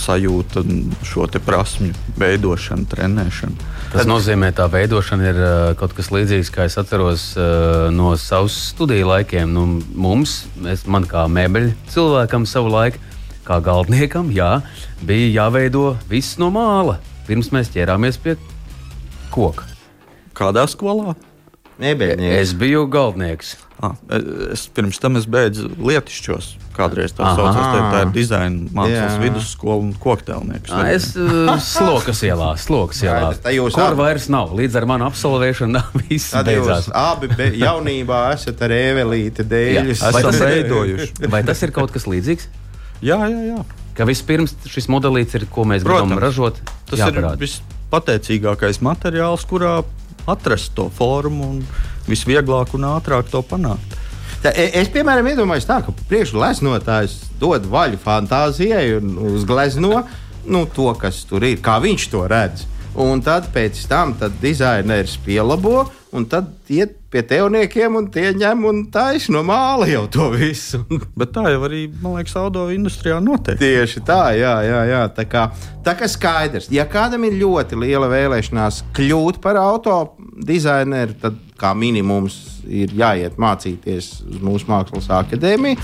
[0.00, 3.68] sajūta, un šo te prasmju veidošana, trenēšana.
[3.92, 8.14] Tas nozīmē, ka tā veidošana ir uh, kaut kas līdzīgs, kā es atceros uh, no
[8.20, 9.50] savas studiju laikiem.
[9.52, 13.02] Nu, mums, es, man kā mēbeļu cilvēkam, savu laiku
[13.46, 14.60] kā galdniekam, jā,
[15.06, 17.00] bija jāveido viss no māla.
[17.26, 18.36] Pirms mēs ķērāmies pie
[19.34, 19.66] koka.
[20.36, 21.16] Kādā skolā?
[21.80, 22.36] Nebeļņieks.
[22.36, 23.54] Es biju galdnieks.
[23.80, 23.96] Ah,
[24.52, 26.52] es pirms tam es beidzu lietišķos.
[26.80, 29.20] Kādreiz tā saucās, tā, tā ir dizaina mākslas Jā.
[29.22, 30.72] vidusskola un kokteilnieks.
[30.72, 33.34] Ā, Es uh, slokas ielā, slokas ielā.
[33.44, 34.54] Kur abi- vairs nav.
[34.56, 36.88] Līdz ar manu absolvēšanu viss Tad jūs beidzās.
[36.96, 40.06] abi be, jaunībā esat ar Evelīti dēļus.
[40.16, 41.12] Vai tas ir- veidojuši.
[41.36, 42.48] Vai tas ir kaut kas līdzīgs?
[43.04, 43.60] Jā, jā, jā.
[43.96, 46.22] Ka vispirms šis modelis ir, ko mēs gribam Protams.
[46.24, 47.36] ražot, Tas jāparāda.
[47.36, 49.80] ir vispateicīgākais materiāls, kurā
[50.30, 51.62] atrast to formu un
[52.08, 53.96] visvieglāk un ātrāk to panākt.
[54.40, 60.04] Tā, e- es, piemēram, iedomājos, tā, ka priekšgleznotājs dod vaļu fantāzijai un uzglezno
[60.48, 62.64] nu, to, kas tur ir, kā viņš to redz.
[63.00, 68.80] Un tad pēc tam dizaineris pielabo, un tad iet pie teoniekiem, un tie ņem un
[68.92, 70.82] taisa no māla jau to visu.
[71.18, 73.58] Bet tā jau arī, man liekas, auto industrijā notiek.
[73.60, 75.02] Tieši tā, jā, jā, jā.
[75.16, 75.46] Tā kā,
[75.86, 80.00] tā kā skaidrs, ja kādam ir ļoti liela vēlēšanās kļūt par auto
[80.46, 82.38] dizaineru, tad kā minimums
[82.70, 85.80] ir jāiet mācīties uz mūsu mākslas akadēmiju.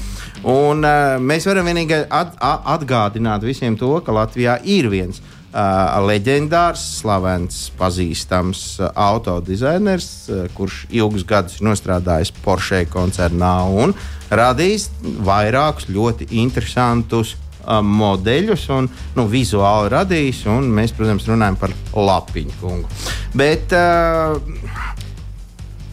[0.46, 2.36] Un, uh, mēs varam vienīgi at,
[2.76, 5.22] atgādināt visiem to, ka Latvijā ir viens.
[5.56, 13.94] Uh, leģendārs, slavens, pazīstams uh, autodizainers, uh, kurš ilgus gadus ir strādājis Porsche koncernā un
[14.28, 14.90] radījis
[15.24, 20.44] vairākus ļoti interesantus modeļus un nu, vizuāli radījis.
[20.52, 22.92] un Mēs, protams, runājam par lapiņu kungu.
[23.34, 24.36] Bet uh,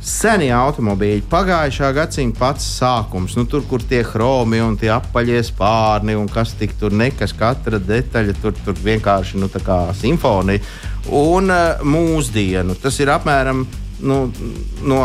[0.04, 6.18] senie automobīļi, pagājušā gadsimta pats sākums, nu, tur, kur tie chromi un tie apaļie spārni
[6.20, 10.63] un kas tik tur nekas, katra detaļa tur, tur vienkārši nu, tā kā simfonija.
[11.13, 13.63] Un uh, mūsdienu tas ir apmēram
[14.04, 14.20] nu,
[14.84, 15.00] no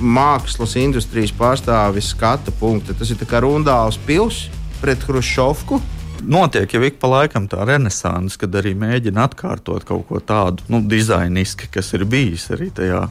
[0.00, 2.96] mākslas industrijas pārstāvis skatu punkta.
[2.96, 4.46] Tas ir kā Rundāls pils
[4.80, 5.80] pret Hruškovku.
[6.20, 10.82] Notiek jau ik pa laikam tā renaissance, kad arī mēģina atkārtot kaut ko tādu nu,
[10.84, 13.06] dizainiski, kas ir bijis arī tajā.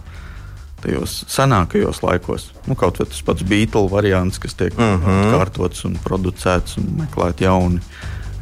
[0.82, 5.06] Tajos senākajos laikos, nu, kaut vai tas pats Beatles variants, kas tiek uh Mhm.
[5.06, 5.26] -huh.
[5.26, 7.80] atkārtots un producēts un meklēt jauni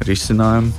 [0.00, 0.70] risinājumi.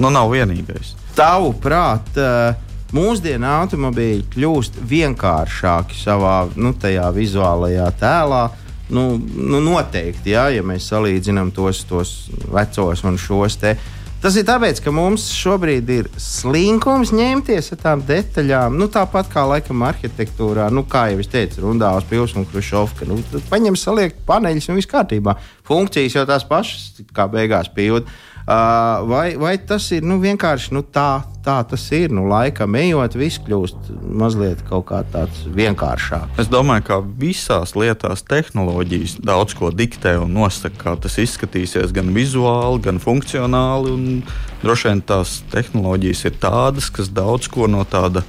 [0.00, 0.94] Nu, nav vienīgais.
[1.14, 2.54] Tavuprāt, eh,
[2.92, 6.72] mūsdienu automobīļi kļūst vienkāršāki savā nu,
[7.12, 8.50] vizuālajā tēlā.
[8.90, 13.76] Nu, nu noteikti, jā, ja mēs salīdzinām tos, tos vecos un šos te.
[14.24, 18.78] Tas ir tāpēc, ka mums šobrīd ir slinkums ņemties ar tām detaļām.
[18.80, 23.04] Nu, tāpat kā laikam arhitektūrā, nu, kā jau es teicu, Rundāls, Pils un Krušovka.
[23.04, 23.18] Nu,
[23.50, 25.36] paņem, saliek paneļus un viss kārtībā.
[25.68, 28.08] Funkcijas jau tās pašas, kā beigās pildīt.
[28.44, 32.12] Uh, vai, vai tas ir nu, vienkārši nu, tā, tā tas ir?
[32.12, 36.36] Nu, laikam ejot, viss kļūst mazliet tāds vienkāršāks.
[36.42, 42.12] Es domāju, ka visās lietās tehnoloģijas daudz ko diktē un nosaka, kā tas izskatīsies gan
[42.12, 43.94] vizuāli, gan funkcionāli.
[43.96, 48.22] un Droši vien tās tehnoloģijas ir tādas, kas daudz ko no tāda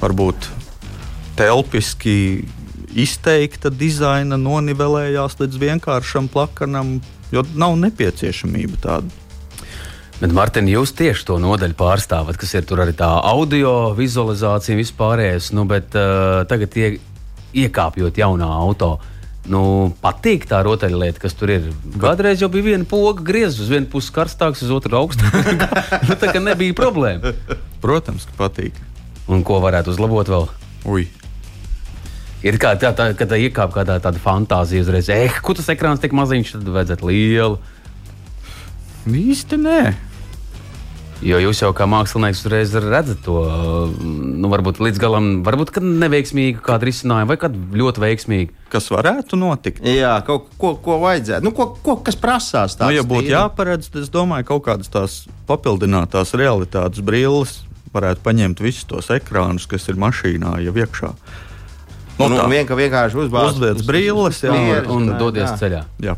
[0.00, 0.50] varbūt
[1.36, 2.46] telpiski
[2.96, 6.98] izteikta dizaina nonivelējās līdz vienkāršam plakanam,
[7.32, 9.19] jo nav nepieciešamība tāda.
[10.20, 14.80] Bet, Mārtiņ, jūs tieši to nodaļu pārstāvat, kas ir tur arī tā audio vizualizācija un
[14.82, 15.46] vispārējais.
[15.56, 16.90] Nu, bet uh, tagad ie,
[17.56, 18.98] iekāpjot jaunā auto.
[19.48, 19.62] Nu,
[20.02, 21.70] patīk tā rotaļlieta, kas tur ir.
[22.02, 25.54] Kādreiz jau bija viena poga griezta, uz vienu pusi karstāks, uz otru augstāks.
[26.10, 27.32] nu, tā kā nebija problēma.
[27.80, 28.76] Protams, ka patīk.
[29.32, 30.46] Un ko varētu uzlabot vēl?
[30.92, 31.06] Ui.
[32.44, 36.12] Ir kā tā, tā tā iekāp kādā tāda fantāzija uzreiz, eh, kur tas ekrāns tik
[36.16, 37.58] maziņš, tad vajadzētu lielu.
[39.08, 39.80] Īsti nē.
[41.20, 43.36] Jo jūs jau kā mākslinieks uzreiz redzat to,
[44.00, 48.54] nu, varbūt līdz galam, varbūt neveiksmīgu kādu risinājumu, vai kādu ļoti veiksmīgu.
[48.72, 49.84] Kas varētu notikt?
[49.84, 51.44] Jā, kaut ko, ko vajadzētu.
[51.44, 52.78] Nu, ko, ko, kas prasās?
[52.78, 55.18] Nu, tāds ja būtu jāparedz, tad es domāju, ka kaut kādas tās
[55.50, 57.58] papildinātās realitātes brilles
[57.92, 61.12] varētu paņemt visus tos ekrānus, kas ir mašīnā jau iekšā.
[62.20, 62.48] Nu, tā.
[62.52, 64.56] vien, vienkārši uzbāzt Uzliec brilles, jā,
[64.92, 65.54] Un jā, dodies jā.
[65.62, 65.84] ceļā.
[66.04, 66.16] Jā.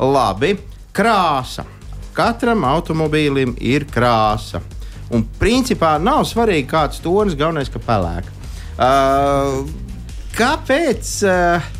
[0.00, 0.54] Labi,
[0.94, 1.66] krāsa.
[2.16, 4.62] Katram automobīlim ir krāsa.
[5.10, 8.28] Un principā nav svarīgi, kāds tonis, galvenais, ka pelēk.
[8.80, 9.64] Uh,
[10.36, 11.70] kāpēc, uh,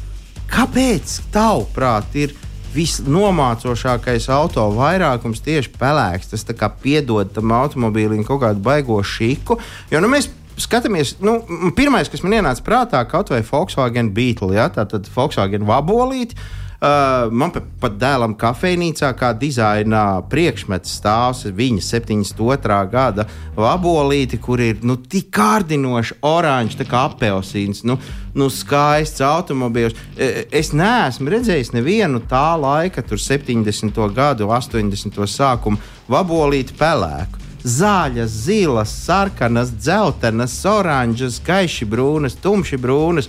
[0.51, 2.35] kāpēc tavuprāt, ir
[2.75, 6.33] visnomācošākais auto vairākums tieši pelēks?
[6.35, 9.59] Tas tā kā piedod tam automobīlim kaut kādu baigo šiku.
[9.90, 11.38] Jo, nu, mēs skatāmies, nu,
[11.77, 16.38] pirmais, kas man ienāca prātā, kaut vai Volkswagen Beetle, ja, tā tad Volkswagen vabolīte.
[16.81, 22.79] Uh, man pa- pat dēlam kafejnīcā kā dizaina priekšmets stāvs viņa 72.
[22.88, 27.99] gada vabolīti, kur ir nu, tik kārdinoši oranžs, tā kā apelsīns, nu,
[28.33, 29.93] nu skaists automobīls.
[30.16, 34.01] E, Es neesmu redzējis nevienu tā laika, tur 70.
[34.16, 35.21] gadu, 80.
[35.29, 35.77] sākumu
[36.09, 37.45] vabolīti pelēku.
[37.61, 43.29] Zāļas, zilas, sarkanas, dzeltenas, oranžas, gaiši brūnas, tumši brūnas.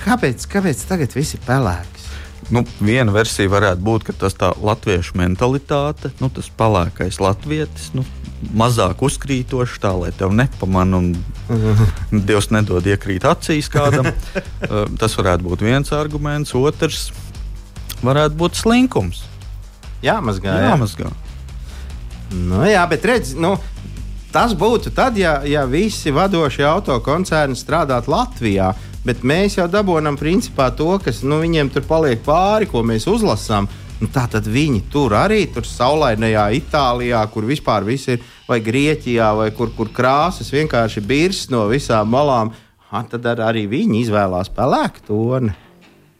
[0.00, 1.95] Kāpēc, kāpēc tagad viss ir pelēks?
[2.54, 8.04] Nu, viena versija varētu būt, ka tas tā latviešu mentalitāte, nu, tas palākais latvietis, nu,
[8.56, 11.12] mazāk uzkrītošs, tā lai tev nepamanā un
[12.28, 14.10] Dievs nedod iekrīt acīs kādam.
[15.00, 16.54] Tas varētu būt viens arguments.
[16.58, 17.10] Otrs
[18.04, 19.24] varētu būt slinkums.
[20.04, 20.52] Jā, mazgā.
[20.52, 21.10] Jā, Jāmazgā.
[22.34, 23.54] nu, jā bet redz, nu,
[24.34, 28.74] tas būtu tad, ja, ja visi vadošie autokoncerni strādātu Latvijā.
[29.06, 33.68] Bet mēs jau dabūjām principā to, kas nu, viņiem tur paliek pāri, ko mēs uzlasām.
[34.00, 39.30] Nu, tā tad viņi tur arī tur saulainajā Itālijā, kur vispār viss ir, vai Grieķijā,
[39.38, 42.50] vai kur, kur krāsas vienkārši birs no visām malām.
[42.90, 45.54] Ha, tad ar, arī viņi izvēlās pelēku toni.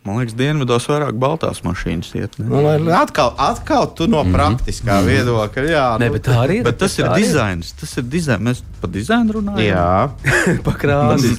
[0.06, 2.36] Man liekas, dienvidos vairāk baltās mašīnas iet.
[2.38, 2.46] Ne?
[2.46, 5.64] Nu, lai atkal, atkal tu no praktiskā viedokļa.
[5.66, 6.64] Jā, Ne, nu, bet tā arī ir.
[6.68, 7.72] Bet tas ir dizains.
[7.80, 8.44] Tas ir dizains.
[8.46, 9.64] Mēs par dizainu runājam.
[9.66, 9.88] jā.
[10.66, 11.34] Pa krāsu.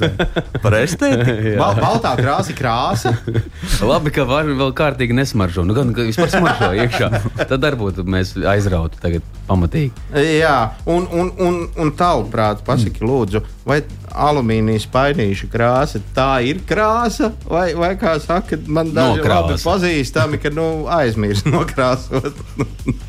[0.63, 1.55] Par estētiku.
[1.61, 3.13] Bal, baltā krāsa ir krāsa.
[3.91, 5.63] Labi, ka var vēl kārtīgi nesmaržo.
[5.63, 7.11] Nu, gan vispār smaržo iekšā.
[7.47, 9.93] Tad varbūt mēs aizrautu tagad pamatīgi.
[10.41, 10.57] Jā,
[10.91, 13.81] un, un, un, un tavuprāt, pasaki, lūdzu, vai
[14.17, 20.51] alumīnijas painīša krāsa tā ir krāsa, vai, vai kā saka, man daži labi pazīstami, ka
[20.53, 22.33] nu, aizmirst nokrāsot.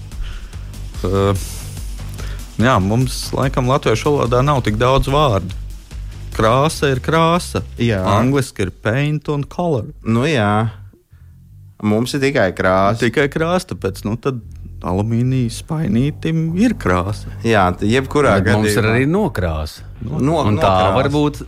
[0.98, 1.30] Uh,
[2.58, 5.54] jā, mums laikam latviešu valodā nav tik daudz vārdu.
[6.34, 7.62] Krāsa ir krāsa.
[7.78, 8.00] Jā.
[8.16, 9.92] Angliski ir paint un color.
[10.02, 10.72] nu jā,
[11.86, 13.04] mums ir tikai krāsa.
[13.04, 14.42] Tikai krāsa, tāpēc nu, tad
[14.82, 17.32] alumīnijas painītim ir krāsa.
[17.44, 18.94] Jā, jebkurā Bet Mums ir gadījumā.
[18.94, 19.80] arī nokrāsa.
[20.02, 20.94] No- Un tā nokrāsa.
[20.94, 21.42] var būt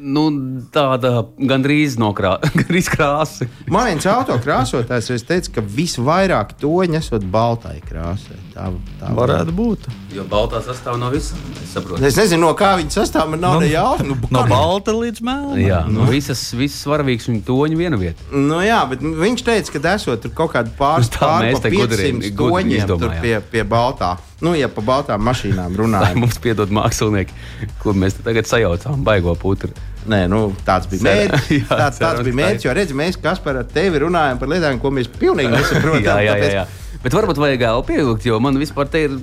[0.00, 0.24] nu,
[0.72, 3.46] tāda gandrīz nokrā, gandrīz krāsa.
[3.70, 8.38] Man viens autokrāsotājs teica, ka visvairāk toņi esot baltai krāsai.
[8.54, 8.66] Tā,
[9.00, 9.84] tā Varētu būt.
[10.16, 11.38] Jo baltā sastāv no visam.
[11.62, 12.02] Es saprotu.
[12.04, 13.28] Es nezinu, no kā viņi sastāv.
[13.30, 14.08] Man nav Nu, ne jautājums.
[14.10, 15.60] Nu, No balta līdz melnam.
[15.60, 18.26] Jā, nu, visas, visas varavīgas un toņi viena vieta.
[18.34, 22.34] Nu, jā, bet viņš teica, ka esot tur kaut kāda pāris pār te gudri- 500
[22.34, 24.16] gudri toņiem pie, pie Baltā.
[24.40, 26.22] Nu, ja pa baltām mašīnām runājam.
[26.22, 27.34] mums piedod mākslinieki,
[27.82, 29.74] ko mēs tagad sajaucām, baigo putru.
[30.08, 31.50] Nē, nu, tāds bija mērķis.
[31.58, 34.92] Jā, Tāds, tāds bija mērķis, jo redz, mēs kas par tevi runājam par lietām, ko
[34.96, 36.06] mēs pilnīgi nesaprotam.
[36.08, 36.64] jā, jā, jā, jā.
[37.04, 39.14] Bet varbūt vajag vēl pievilkt, jo man vispār te ir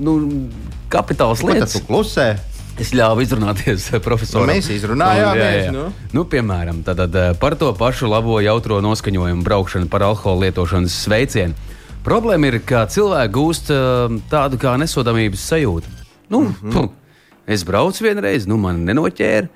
[0.00, 0.14] nu,
[0.92, 1.78] kapitāls tad lietas.
[1.78, 2.30] tu klusē?
[2.80, 4.46] Es ļāvu izrunāties profesoram.
[4.46, 5.72] Nu, mēs izrunājāmies, jā, jā.
[5.74, 5.88] nu.
[6.16, 11.69] Nu, piemēram, tātad, eh, par to pašu labo jautro noskaņojumu, braukšanu par alkohola lietošanas sveicienu.
[12.00, 15.96] Problēma ir, ka cilvēki gūst eh, tādu kā nesodāmības sajūtu.
[16.32, 16.54] Nu, mm.
[16.62, 16.88] -hmm.
[17.50, 19.48] Es braucu vienreiz, nu man nenoķēra.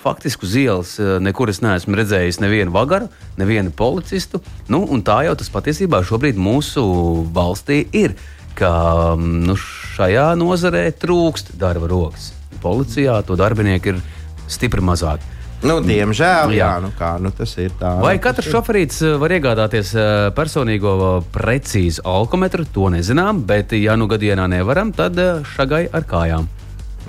[0.00, 4.40] Faktiski uz ielas eh, nekur es neesmu redzējis nevienu vagaru, nevienu policistu.
[4.68, 6.84] Nu, tā jau tas patiesībā šobrīd mūsu
[7.32, 8.14] valstī ir.
[8.54, 8.70] Ka
[9.16, 9.56] mm, nu,
[9.96, 12.32] šajā nozarē trūkst darba rokas.
[12.62, 14.00] Policijā to darbinieku ir
[14.48, 15.20] stipri mazāk.
[15.60, 16.68] Nu, diemžēl, jā, Jā.
[16.80, 17.92] nu kā, nu tas ir tā.
[18.00, 22.64] Vai nu, katrs šoferīts eh, var iegādāties eh, personīgo eh, precīzu alkometru?
[22.72, 25.20] To nezinām, bet, ja nu gadienā nevaram, tad
[25.52, 26.48] šagai ar kājām.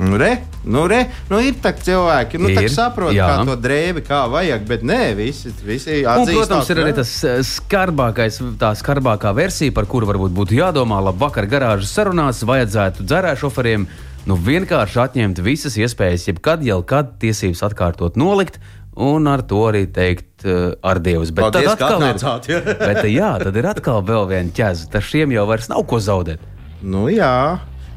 [0.01, 3.27] Nu, re, nu, re, nu ir tā cilvēki, nu, Ir, saprot, jā.
[3.27, 6.37] kā to drēbi, kā vajag, bet nē, visi, visi Un, atzīst.
[6.39, 7.11] protams, ir arī tas
[7.49, 11.01] skarbākais, tā skarbākā versija, par kuru varbūt būtu jādomā.
[11.11, 13.87] Labvakar, garāžas sarunās vajadzētu dzērā šoferiem
[14.29, 18.61] nu, vienkārši atņemt visas iespējas, jebkad, jau kad tiesības atkārtot nolikt.
[19.01, 21.23] Un ar to arī teikt, uh, ar Dievu.
[21.31, 22.59] Bet Paldies, tad ka atkal ir, atnācāt, jā.
[22.89, 24.89] bet, jā, tad ir atkal vēl viena ķēze.
[24.91, 26.43] Tad šiem jau vairs nav ko zaudēt.
[26.83, 27.31] Nu, jā.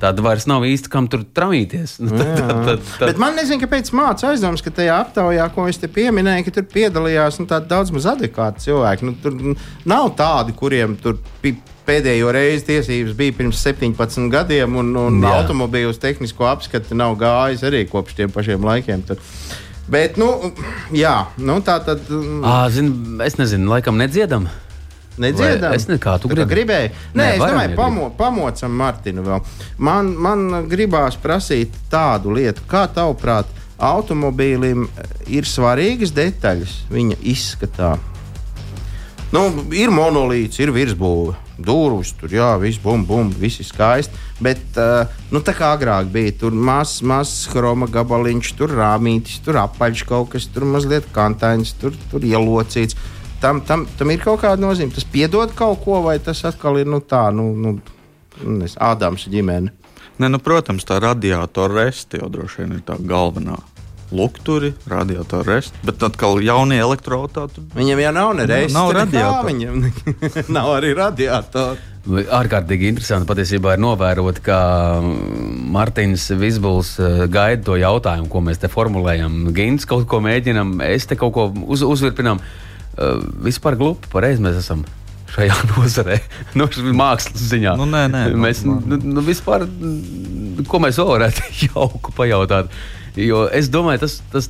[0.05, 1.97] Tad vairs nav īsti kam tur tramīties.
[2.05, 5.67] Nu, tad, tad, tad, tad, Bet man nezinu, kāpēc mācās aizdomas, ka tajā aptaujā, ko
[5.71, 9.11] es te pieminēju, ka tur piedalījās nu, daudz maz adekvāti cilvēki.
[9.11, 9.39] Nu, tur
[9.89, 15.35] nav tādi, kuriem tur pi- pēdējo reizi tiesības bija pirms 17 gadiem, un, un Jā.
[15.42, 19.03] automobīļus tehnisko apskati nav gājis arī kopš tiem pašiem laikiem.
[19.09, 19.20] Tur.
[19.88, 20.31] Bet, nu,
[20.97, 22.07] jā, nu, tā tad.
[22.09, 22.92] mm, à, zin,
[23.25, 24.49] es nezinu, laikam nedziedam.
[25.20, 25.70] Nedzirdam.
[25.70, 26.55] Vai es ne- kā tu Tā gribi?
[26.55, 26.88] gribēju.
[27.14, 29.44] Nē, Nē, es domāju, pamo, pamocam Martinu vēl.
[29.79, 33.47] Man, man gribās prasīt tādu lietu, kā tavuprāt,
[33.79, 34.88] automobīlim
[35.31, 37.92] ir svarīgas detaļas viņa izskatā.
[39.35, 44.20] Nu, ir monolīts, ir virsbūve, durvis, tur jā, viss bum, bum, viss ir skaisti.
[44.45, 49.59] Bet, uh, nu, tā kā agrāk bija, tur mazs, mazs chroma gabaliņš, tur rāmītis, tur
[49.64, 52.95] apaļš kaut kas, tur mazliet kantains, tur, tur ielocīts.
[53.43, 54.95] tam, tam, tam ir kaut kāda nozīme.
[54.95, 57.74] Tas piedod kaut ko, vai tas atkal ir nu, tā, nu, nu,
[58.39, 59.74] nezinu, Ādams ģimene.
[60.22, 63.59] Ne, nu, protams, tā radiatora resti jau droši vien ir tā galvenā.
[64.14, 67.64] Lukturi, radiatora resti, bet atkal jaunie elektroautori.
[67.74, 68.76] Viņam jau nav ne reizes.
[68.76, 69.46] Nav radiatora.
[69.48, 69.82] Viņam
[70.59, 71.92] nav arī radiatora.
[72.05, 74.59] Ārkārtīgi interesanti patiesībā ir novērot, ka
[75.74, 79.46] Mārtiņš Visbuls eh, gaida to jautājumu, ko mēs te formulējam.
[79.57, 82.42] Gins kaut ko mēģinam, es te kaut ko uz, uzvirpinām.
[82.94, 84.84] Uh, vispār glupi, pareizi mēs esam
[85.34, 86.18] šajā nozarē,
[86.59, 87.74] no mākslas ziņā.
[87.80, 89.66] Nu, nē, nē, mēs, nu, nu, vispār,
[90.70, 92.70] ko mēs vēl varētu jauku pajautāt?
[93.15, 94.49] Jo es domāju, tas, tas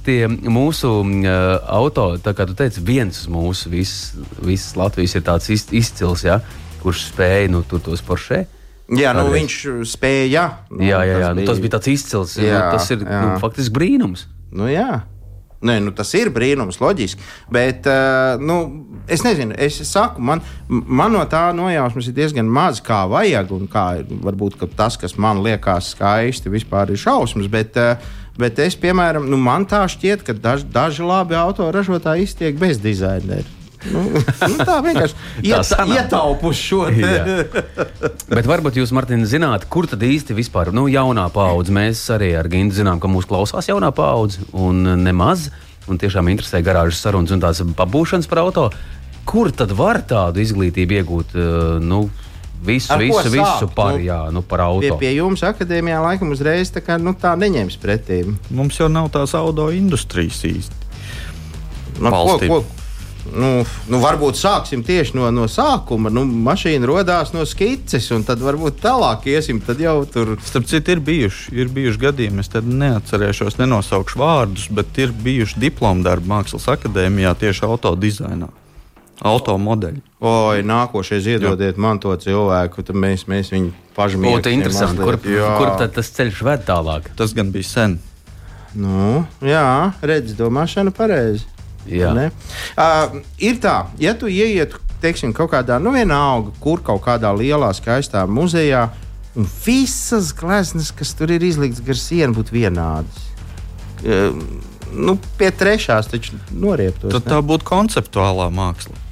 [0.48, 1.34] mūsu uh,
[1.68, 6.38] auto, tā kā tu teici, viens mūsu visas vis Latvijas ir tāds iz, izcils, ja,
[6.80, 8.44] kurš spēja nu, tur tos poršē.
[8.96, 9.58] Jā, nu, viņš
[9.88, 10.46] spēja.
[10.72, 11.40] Nu, jā, jā, jā tas, bija...
[11.40, 12.38] Nu, tas bija tāds izcils.
[12.40, 13.20] Jā, nu, tas ir jā.
[13.20, 14.24] nu, faktiski brīnums.
[14.52, 15.04] Nu, jā.
[15.64, 17.24] Nē, nu, tas ir brīnums, loģiski.
[17.52, 18.58] Bet, uh, nu,
[19.08, 23.54] es nezinu, es saku, man, man no tā nojausmas ir diezgan maz, kā vajag.
[23.72, 23.86] Kā,
[24.24, 27.48] varbūt tas, kas man liekas skaisti, vispār ir šausmas.
[27.52, 32.58] Bet, uh, bet es, piemēram, nu, man tā šķiet, ka daž, daži labi autoražotāji iztiek
[32.60, 33.46] bez dizainera.
[33.92, 35.16] Nu, nu, tā vienkārši
[35.50, 36.84] iet, ietaupuši šo
[38.32, 41.74] Bet varbūt jūs, Martin, zināt, kur tad īsti vispār nu, jaunā paudze.
[41.74, 45.50] Mēs arī ar Gintu zinām, ka mūsu klausās jaunā paudze un nemaz.
[45.90, 48.70] Un tiešām interesē garāžas sarunas un tās pabūšanas par auto.
[49.28, 51.36] Kur tad var tādu izglītību iegūt?
[51.36, 52.06] Uh, nu,
[52.64, 54.86] Visu, Ar visu, visu par, nu, jā, nu, par auto.
[54.86, 58.22] Pie, pie jums akadēmijā laikam uzreiz tā, kā, nu, tā neņems pretī.
[58.48, 60.80] Mums jau nav tās auto industrijas īsti.
[62.00, 62.58] No, nu, ko, ko,
[63.36, 63.50] nu,
[63.92, 66.08] nu, varbūt sāksim tieši no, no sākuma.
[66.08, 69.60] Nu, mašīna radās no skices, un tad varbūt tālāk iesim.
[69.64, 70.34] Tad jau tur.
[70.48, 76.06] Starp citu, ir bijuši, ir bijuši gadījumi, es neatcerēšos, nenosaukšu vārdus, bet ir bijuši diplomu
[76.06, 78.54] darbi Mākslas akadēmijā tieši autodizainā.
[79.22, 80.00] Automodeļi.
[80.24, 85.70] Oi, nākošais iedodiet man to cilvēku, tad mēs, mēs viņu pašam Būtu interesanti, kur, kur
[85.78, 87.12] tad tas ceļš ved tālāk.
[87.18, 87.98] Tas gan bija sen.
[88.74, 91.46] Nu, jā, redz, domāšana pareizi.
[92.74, 97.68] Uh, ir tā, ja tu ieietu teiksim, kaut kādā, nu, vienalga, kur kaut kādā lielā,
[97.76, 98.86] skaistā muzejā,
[99.36, 103.28] un visas gleznas, kas tur ir izliktas gar sienu, būtu vienādas.
[104.00, 104.32] Uh,
[104.94, 107.12] nu, pie trešās taču norieptos.
[107.14, 109.03] Tad tā būtu konceptuālā māksla.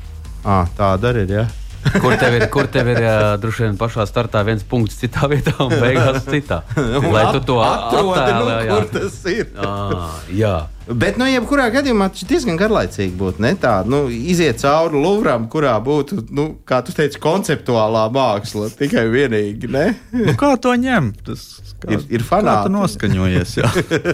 [0.42, 1.36] À, tāda arī ir.
[1.40, 1.48] Ja?
[2.02, 5.54] kur tev ir, kur tev ir uh, droši vien pašā startā viens punkts citā vietā
[5.64, 6.62] un beigās citā.
[7.14, 9.48] Lai tu to atrodi, nu, kur tas ir.
[9.58, 9.72] À,
[10.30, 10.54] jā.
[10.86, 13.42] Bet, nu, jebkurā gadījumā tas diezgan garlaicīgi būtu.
[13.44, 19.06] Ne tā, nu, iziet cauri Luvram, kurā būtu, nu, kā tu teici, konceptuālā māksla tikai
[19.12, 19.70] vienīgi.
[19.70, 21.22] nu, kā to ņemt?
[21.28, 21.44] Tas
[21.82, 22.72] kā, ir, ir fanāti.
[22.74, 23.54] noskaņojies.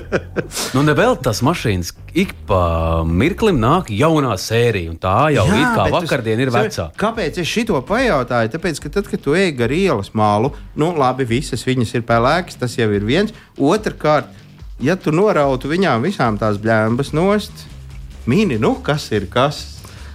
[0.76, 2.60] nu, nevēl tas mašīnas ik pa
[3.04, 6.88] mirklim nāk jaunā sērija, un tā jau jā, ir kā vakardien ir vecā.
[7.00, 8.52] Kāpēc es šito pajautāju?
[8.54, 12.58] Tāpēc, ka tad, kad tu ej gar ielas mālu, nu, labi, visas viņas ir pelēkas,
[12.60, 13.34] tas jau ir viens.
[13.56, 14.32] Otrakārt,
[14.80, 17.66] ja tu norautu viņām visām tās blēmbas nost,
[18.28, 19.62] mini, nu, kas ir kas?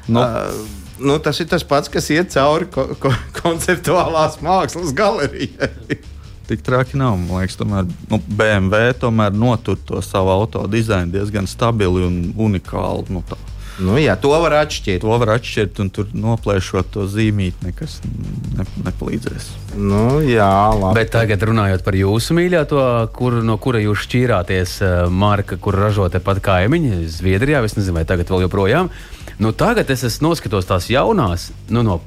[0.08, 0.20] Nu.
[0.22, 3.12] Uh, nu, tas ir tas pats, kas iet cauri ko ko
[3.42, 6.02] konceptuālās mākslas galerijai.
[6.48, 7.16] Tik traki nav.
[7.16, 13.08] Man liekas, tomēr nu, BMW tomēr notur to savu auto dizainu diezgan stabili un unikāli.
[13.16, 13.40] Nu, tā.
[13.82, 15.02] Nu, jā, to var atšķirt.
[15.02, 19.48] To var atšķirt, un tur noplēšot to zīmīti, nekas ne, nepalīdzēs.
[19.82, 20.94] Nu, jā, labi.
[21.00, 22.84] Bet tagad runājot par jūsu mīļoto,
[23.18, 28.06] kur, no kura jūs šķīrāties, eh, marka, kur ražo tepat kaimiņi, Zviedrijā, es nezinu, vai
[28.06, 28.94] tagad vēl joprojām.
[29.42, 32.00] Nu, tagad es noskatos tās jaunās, nu, no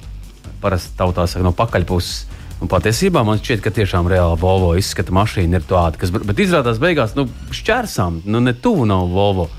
[0.63, 2.35] parasti tautā saka, no pakaļpuses.
[2.63, 6.79] Un patiesībā man šķiet, ka tiešām reāli Volvo izskata mašīna ir tāda, kas, bet izrādās
[6.81, 9.51] beigās, nu, šķērsām, nu, ne tuvu nav Volvo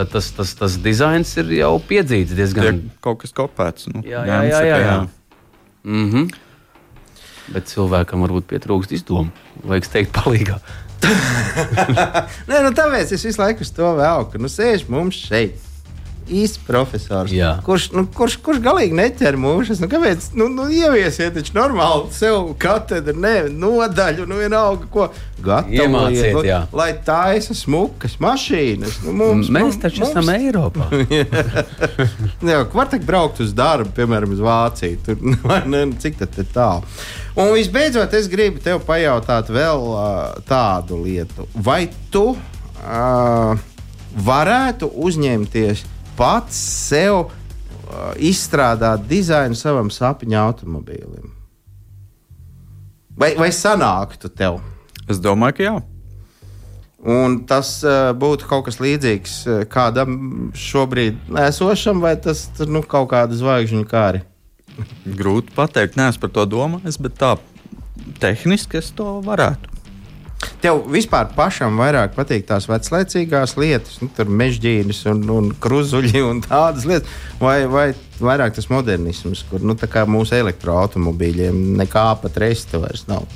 [0.00, 2.78] tad tas, tas, tas dizains ir jau piedzīts diezgan.
[2.80, 3.90] Tiek kaut kas kopēts.
[3.92, 4.60] Nu, jā, jā, jā.
[4.64, 4.98] jā, jā.
[5.84, 6.30] Mm -hmm.
[7.50, 9.30] Bet cilvēkam varbūt pietrūkst izdomu.
[9.64, 10.60] Vajag teikt, palīgā.
[12.48, 14.38] Nē, nu tāpēc es visu laiku uz to velku.
[14.38, 15.58] Nu, sēž mums šeit
[16.30, 17.32] īsts profesors.
[17.34, 17.56] Jā.
[17.66, 19.80] Kurš, nu, kurš, kurš galīgi neķer mūžus?
[19.82, 20.30] Nu, kāpēc?
[20.38, 25.08] Nu, nu, ieviesiet taču normāli sev katedru, ne nodaļu, nu vienalga, ko
[25.44, 26.34] gatavojiet.
[26.36, 29.00] Nu, lai taisa smukas mašīnas.
[29.06, 30.12] Nu, mums, Mēs taču mums...
[30.14, 30.88] esam Eiropā.
[32.50, 35.00] Jā, var teikt braukt uz darbu, piemēram, uz Vāciju.
[35.06, 35.24] Tur,
[35.72, 36.86] ne, cik tad ir tālu?
[37.40, 40.04] Un visbeidzot, es gribu tev pajautāt vēl uh,
[40.48, 41.46] tādu lietu.
[41.54, 43.68] Vai tu uh,
[44.16, 45.84] varētu uzņemties
[46.20, 46.56] pats
[46.88, 51.30] sev uh, izstrādāt dizainu savam sapņu automobīlim?
[53.20, 54.60] Vai, vai sanāktu tev?
[55.10, 55.78] Es domāju, ka jā.
[57.00, 62.84] Un tas uh, būtu kaut kas līdzīgs uh, kādam šobrīd esošam, vai tas ir nu,
[62.84, 64.20] kaut kāda zvaigžņu kāri.
[65.04, 67.34] Grūti pateikt, neesmu par to domājis, bet tā
[68.20, 69.69] tehniski es to varētu.
[70.60, 76.42] Tev vispār pašam vairāk patīk tās veclaicīgās lietas, nu, tur mežģīnas un, un kruzuļi un
[76.44, 77.08] tādas lietas,
[77.40, 77.86] vai, vai
[78.20, 79.76] vairāk tas modernisms, kur nu,
[80.14, 83.28] mūsu elektroautomobīļiem nekā pat resta vairs nav.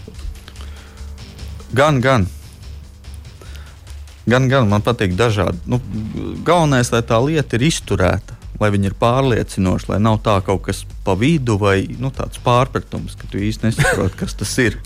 [1.74, 2.28] Gan, gan.
[4.30, 5.58] Gan, gan man patīk dažādi.
[5.68, 5.80] Nu,
[6.44, 10.84] galvenais, lai tā lieta ir izturēta, lai viņa ir pārliecinoša, lai nav tā kaut kas
[11.04, 14.78] pa vidu vai nu, tāds pārpratums, ka tu īsti nesaproti, kas tas ir.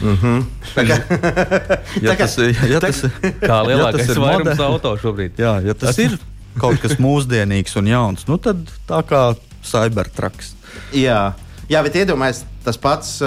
[0.00, 0.44] Mm -hmm.
[2.06, 2.38] ja tas,
[2.68, 3.02] ja tas,
[3.42, 5.38] kā lielākais ja vairums auto šobrīd.
[5.38, 6.18] Jā, ja tas ir
[6.58, 8.56] kaut kas mūsdienīgs un jauns, nu tad
[8.88, 10.54] tā kā cybertraks.
[10.92, 11.32] Jā.
[11.68, 13.20] Jā, bet iedomājieties, tas pats,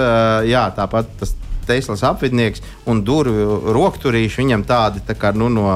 [0.44, 5.68] jā, tāpat tas Teslas apvidnieks un durvju rokturīši viņam tādi tā kā nu, no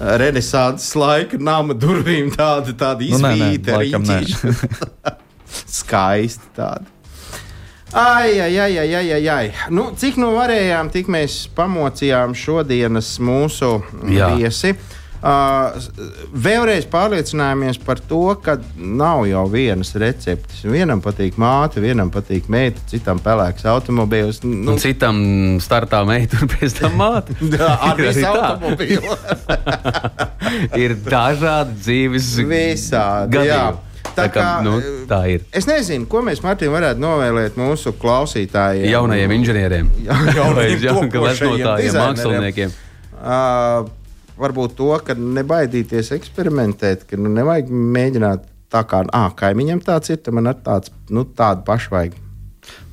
[0.00, 4.22] renesanses laika nama durvīm, tādi, tādi izvīti, nu, nē,
[5.80, 6.99] skaisti tādi.
[7.92, 9.50] Ai, ai, ai, ai, ai, ai, ai.
[9.74, 14.30] Nu, cik nu varējām, tik mēs pamocījām šodienas mūsu Jā.
[14.38, 14.76] viesi.
[15.20, 15.74] Uh,
[16.32, 20.62] vēlreiz pārliecinājāmies par to, ka nav jau vienas receptes.
[20.64, 24.40] Vienam patīk māte, vienam patīk meita, citam pelēks automobīls.
[24.46, 25.20] Nu, un citam
[25.60, 27.36] startā meita, un pēc tam māte.
[27.52, 29.20] Jā, ar visu automobīlu.
[30.86, 33.36] ir dažādi dzīves visādi.
[33.36, 33.86] Gadījumi.
[34.20, 34.76] Tā, kā, nu,
[35.10, 35.46] tā ir.
[35.56, 38.88] Es nezinu, ko mēs Martīm varētu novēlēt mūsu klausītājiem.
[38.90, 39.90] Jaunajiem inženieriem,
[40.38, 40.84] jaunajiem
[41.96, 42.76] māksliniekiem.
[43.20, 43.88] Uh,
[44.40, 50.20] varbūt to, ka nebaidīties eksperimentēt, ka nu, nevajag mēģināt tā kā ah, kaimiņam tāds ir,
[50.22, 52.18] tad man ir tāds, nu, pašu vajag.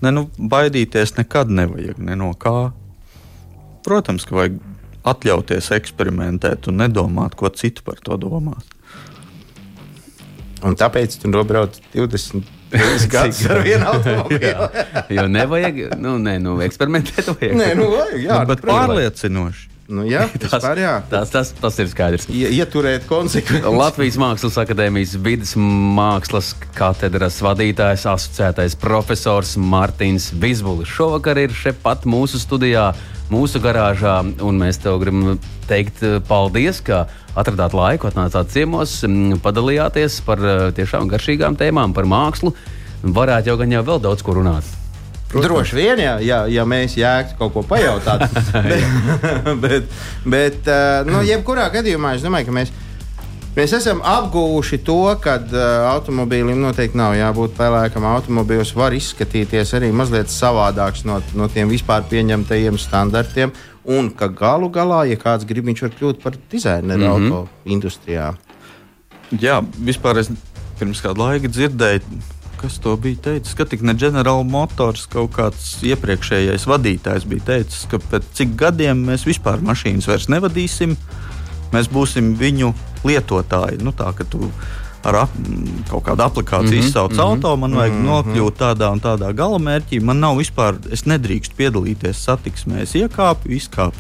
[0.02, 2.72] Ne, nu, baidīties nekad nevajag ne no kā.
[3.86, 4.58] Protams, ka vajag
[5.08, 8.66] atļauties eksperimentēt un nedomāt, ko citu par to domās.
[10.66, 12.54] Un tāpēc tu nobrauc 20.
[13.14, 14.68] gadus ar vienu automobīlu.
[15.14, 17.32] jo nevajag, nu, nē, nu, eksperimentēt.
[17.32, 17.58] Vajag.
[17.58, 19.74] Nē, nu, vajag, jā, nu, bet pārliecinoši.
[19.88, 20.94] Nu, jā, tas, vispār, jā.
[21.08, 22.28] Tas, tas, tas ir skaidrs.
[22.28, 23.72] Ieturēt konsekvenci.
[23.72, 30.92] Latvijas Mākslas akadēmijas vidas mākslas katedras vadītājs, asociētais profesors Mārtiņš Vizbulis.
[30.92, 32.90] Šovakar ir šeit pat mūsu studijā,
[33.34, 37.06] mūsu garāžā, un mēs tev gribam teikt eh, paldies, ka
[37.38, 39.00] atradāt laiku, atnācāt ciemos,
[39.44, 42.56] padalījāties par eh, tiešām garšīgām tēmām, par mākslu.
[43.04, 44.66] Varētu jau gan jau vēl daudz ko runāt.
[45.28, 45.44] Protams.
[45.44, 48.30] Droši vien, ja, ja, ja mēs jēgtu kaut ko pajautāt.
[49.64, 49.90] bet,
[50.24, 52.87] bet, bet nu, jebkurā gadījumā es domāju, ka mēs, mēs
[53.64, 55.62] esam apguvuši to, ka uh,
[55.96, 58.06] automobīlim noteikti nav jābūt pelēkam.
[58.06, 63.56] Automobīls var izskatīties arī mazliet savādāks no, no tiem vispār pieņemtajiem standartiem.
[63.88, 67.34] Un ka galu galā, ja kāds grib, viņš var kļūt par dizaineru mm -hmm.
[67.34, 68.34] auto industrijā.
[69.42, 70.30] Jā, vispār es
[70.80, 72.02] pirms kāda laika dzirdēju
[72.58, 77.86] kas to bija teicis, ka tik ne General Motors, kaut kāds iepriekšējais vadītājs bija teicis,
[77.90, 80.96] ka pēc cik gadiem mēs vispār mašīnas vairs nevadīsim,
[81.74, 82.74] mēs būsim viņu
[83.08, 83.82] lietotāji.
[83.84, 84.12] Nu, tā,
[85.08, 85.34] ar ap,
[85.88, 88.10] kaut kādu aplikāciju mm -hmm, izsauc mm -hmm, auto, man vajag mm -hmm.
[88.10, 90.02] nokļūt tādā un tādā galamērķī.
[90.02, 93.94] Man nav vispār, es nedrīkstu piedalīties satiksmē, es iekāpu, izkāpu.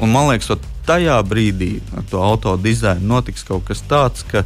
[0.00, 0.56] Un man liekas, ka
[0.86, 4.44] tajā brīdī ar to auto dizainu notiks kaut kas tāds, ka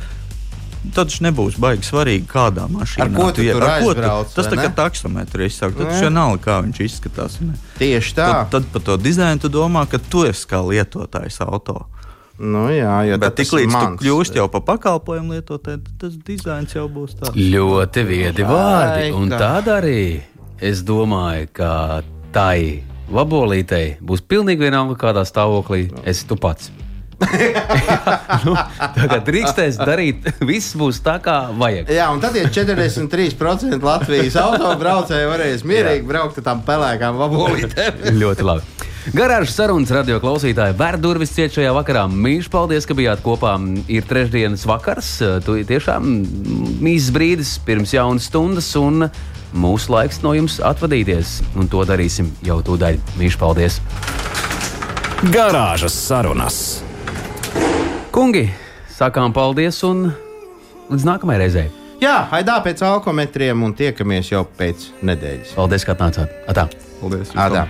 [0.95, 3.63] tad viņš nebūs baigi svarīgi, kādā mašīnā ar ko tu, tu ir.
[3.63, 5.77] Aizbrauc, tas tā kā taksometri izsaka.
[5.79, 7.41] Tad viņš vienalga, kā viņš izskatās.
[7.41, 7.57] Ne?
[7.79, 8.27] Tieši tā.
[8.27, 11.87] Tad, tad par to dizainu tu domā, ka tu esi kā lietotājs auto.
[12.37, 17.17] Nu, jā, bet tiklīdz tu kļūsi jau par pakalpojumu lietotāju, tad tas dizains jau būs
[17.17, 17.37] tāds.
[17.37, 19.13] Ļoti viedi vārdi.
[19.17, 20.21] Un tad arī
[20.61, 21.71] es domāju, ka
[22.35, 22.83] tai
[23.13, 26.73] vabolītei būs pilnīgi vienalga, kādā stāvoklī esi tu pats.
[28.45, 28.53] nu,
[28.93, 31.89] tagad drīkstēs darīt, viss būs tā, kā vajag.
[31.97, 36.09] Jā, un tad, ja 43% Latvijas autobraucēji varēs mierīgi Jā.
[36.11, 38.05] braukt ar tām pelēkām vabolītēm.
[38.21, 38.93] Ļoti labi.
[39.15, 42.07] Garāžas sarunas radio klausītāji vēr durvis ciet šajā vakarā.
[42.11, 43.53] Mīļš, paldies, ka bijāt kopā.
[43.93, 45.11] Ir trešdienas vakars.
[45.47, 46.09] Tu tiešām
[46.83, 49.07] mīzes brīdis pirms jaunas stundas, un
[49.55, 51.39] mūsu laiks no jums atvadīties.
[51.55, 52.99] Un to darīsim jau tūdaļ.
[53.21, 53.79] Mīļš, paldies!
[55.31, 56.61] Garāžas sarunas!
[58.11, 58.49] Kungi,
[58.97, 60.09] sakām paldies un
[60.91, 61.69] līdz nākamajai reizei.
[62.03, 65.55] Jā, haidā pēc alkometriem un tiekamies jau pēc nedēļas.
[65.57, 66.41] Paldies, ka atnācāt.
[66.51, 66.67] Atā.
[66.99, 67.37] Paldies.
[67.39, 67.69] Atā.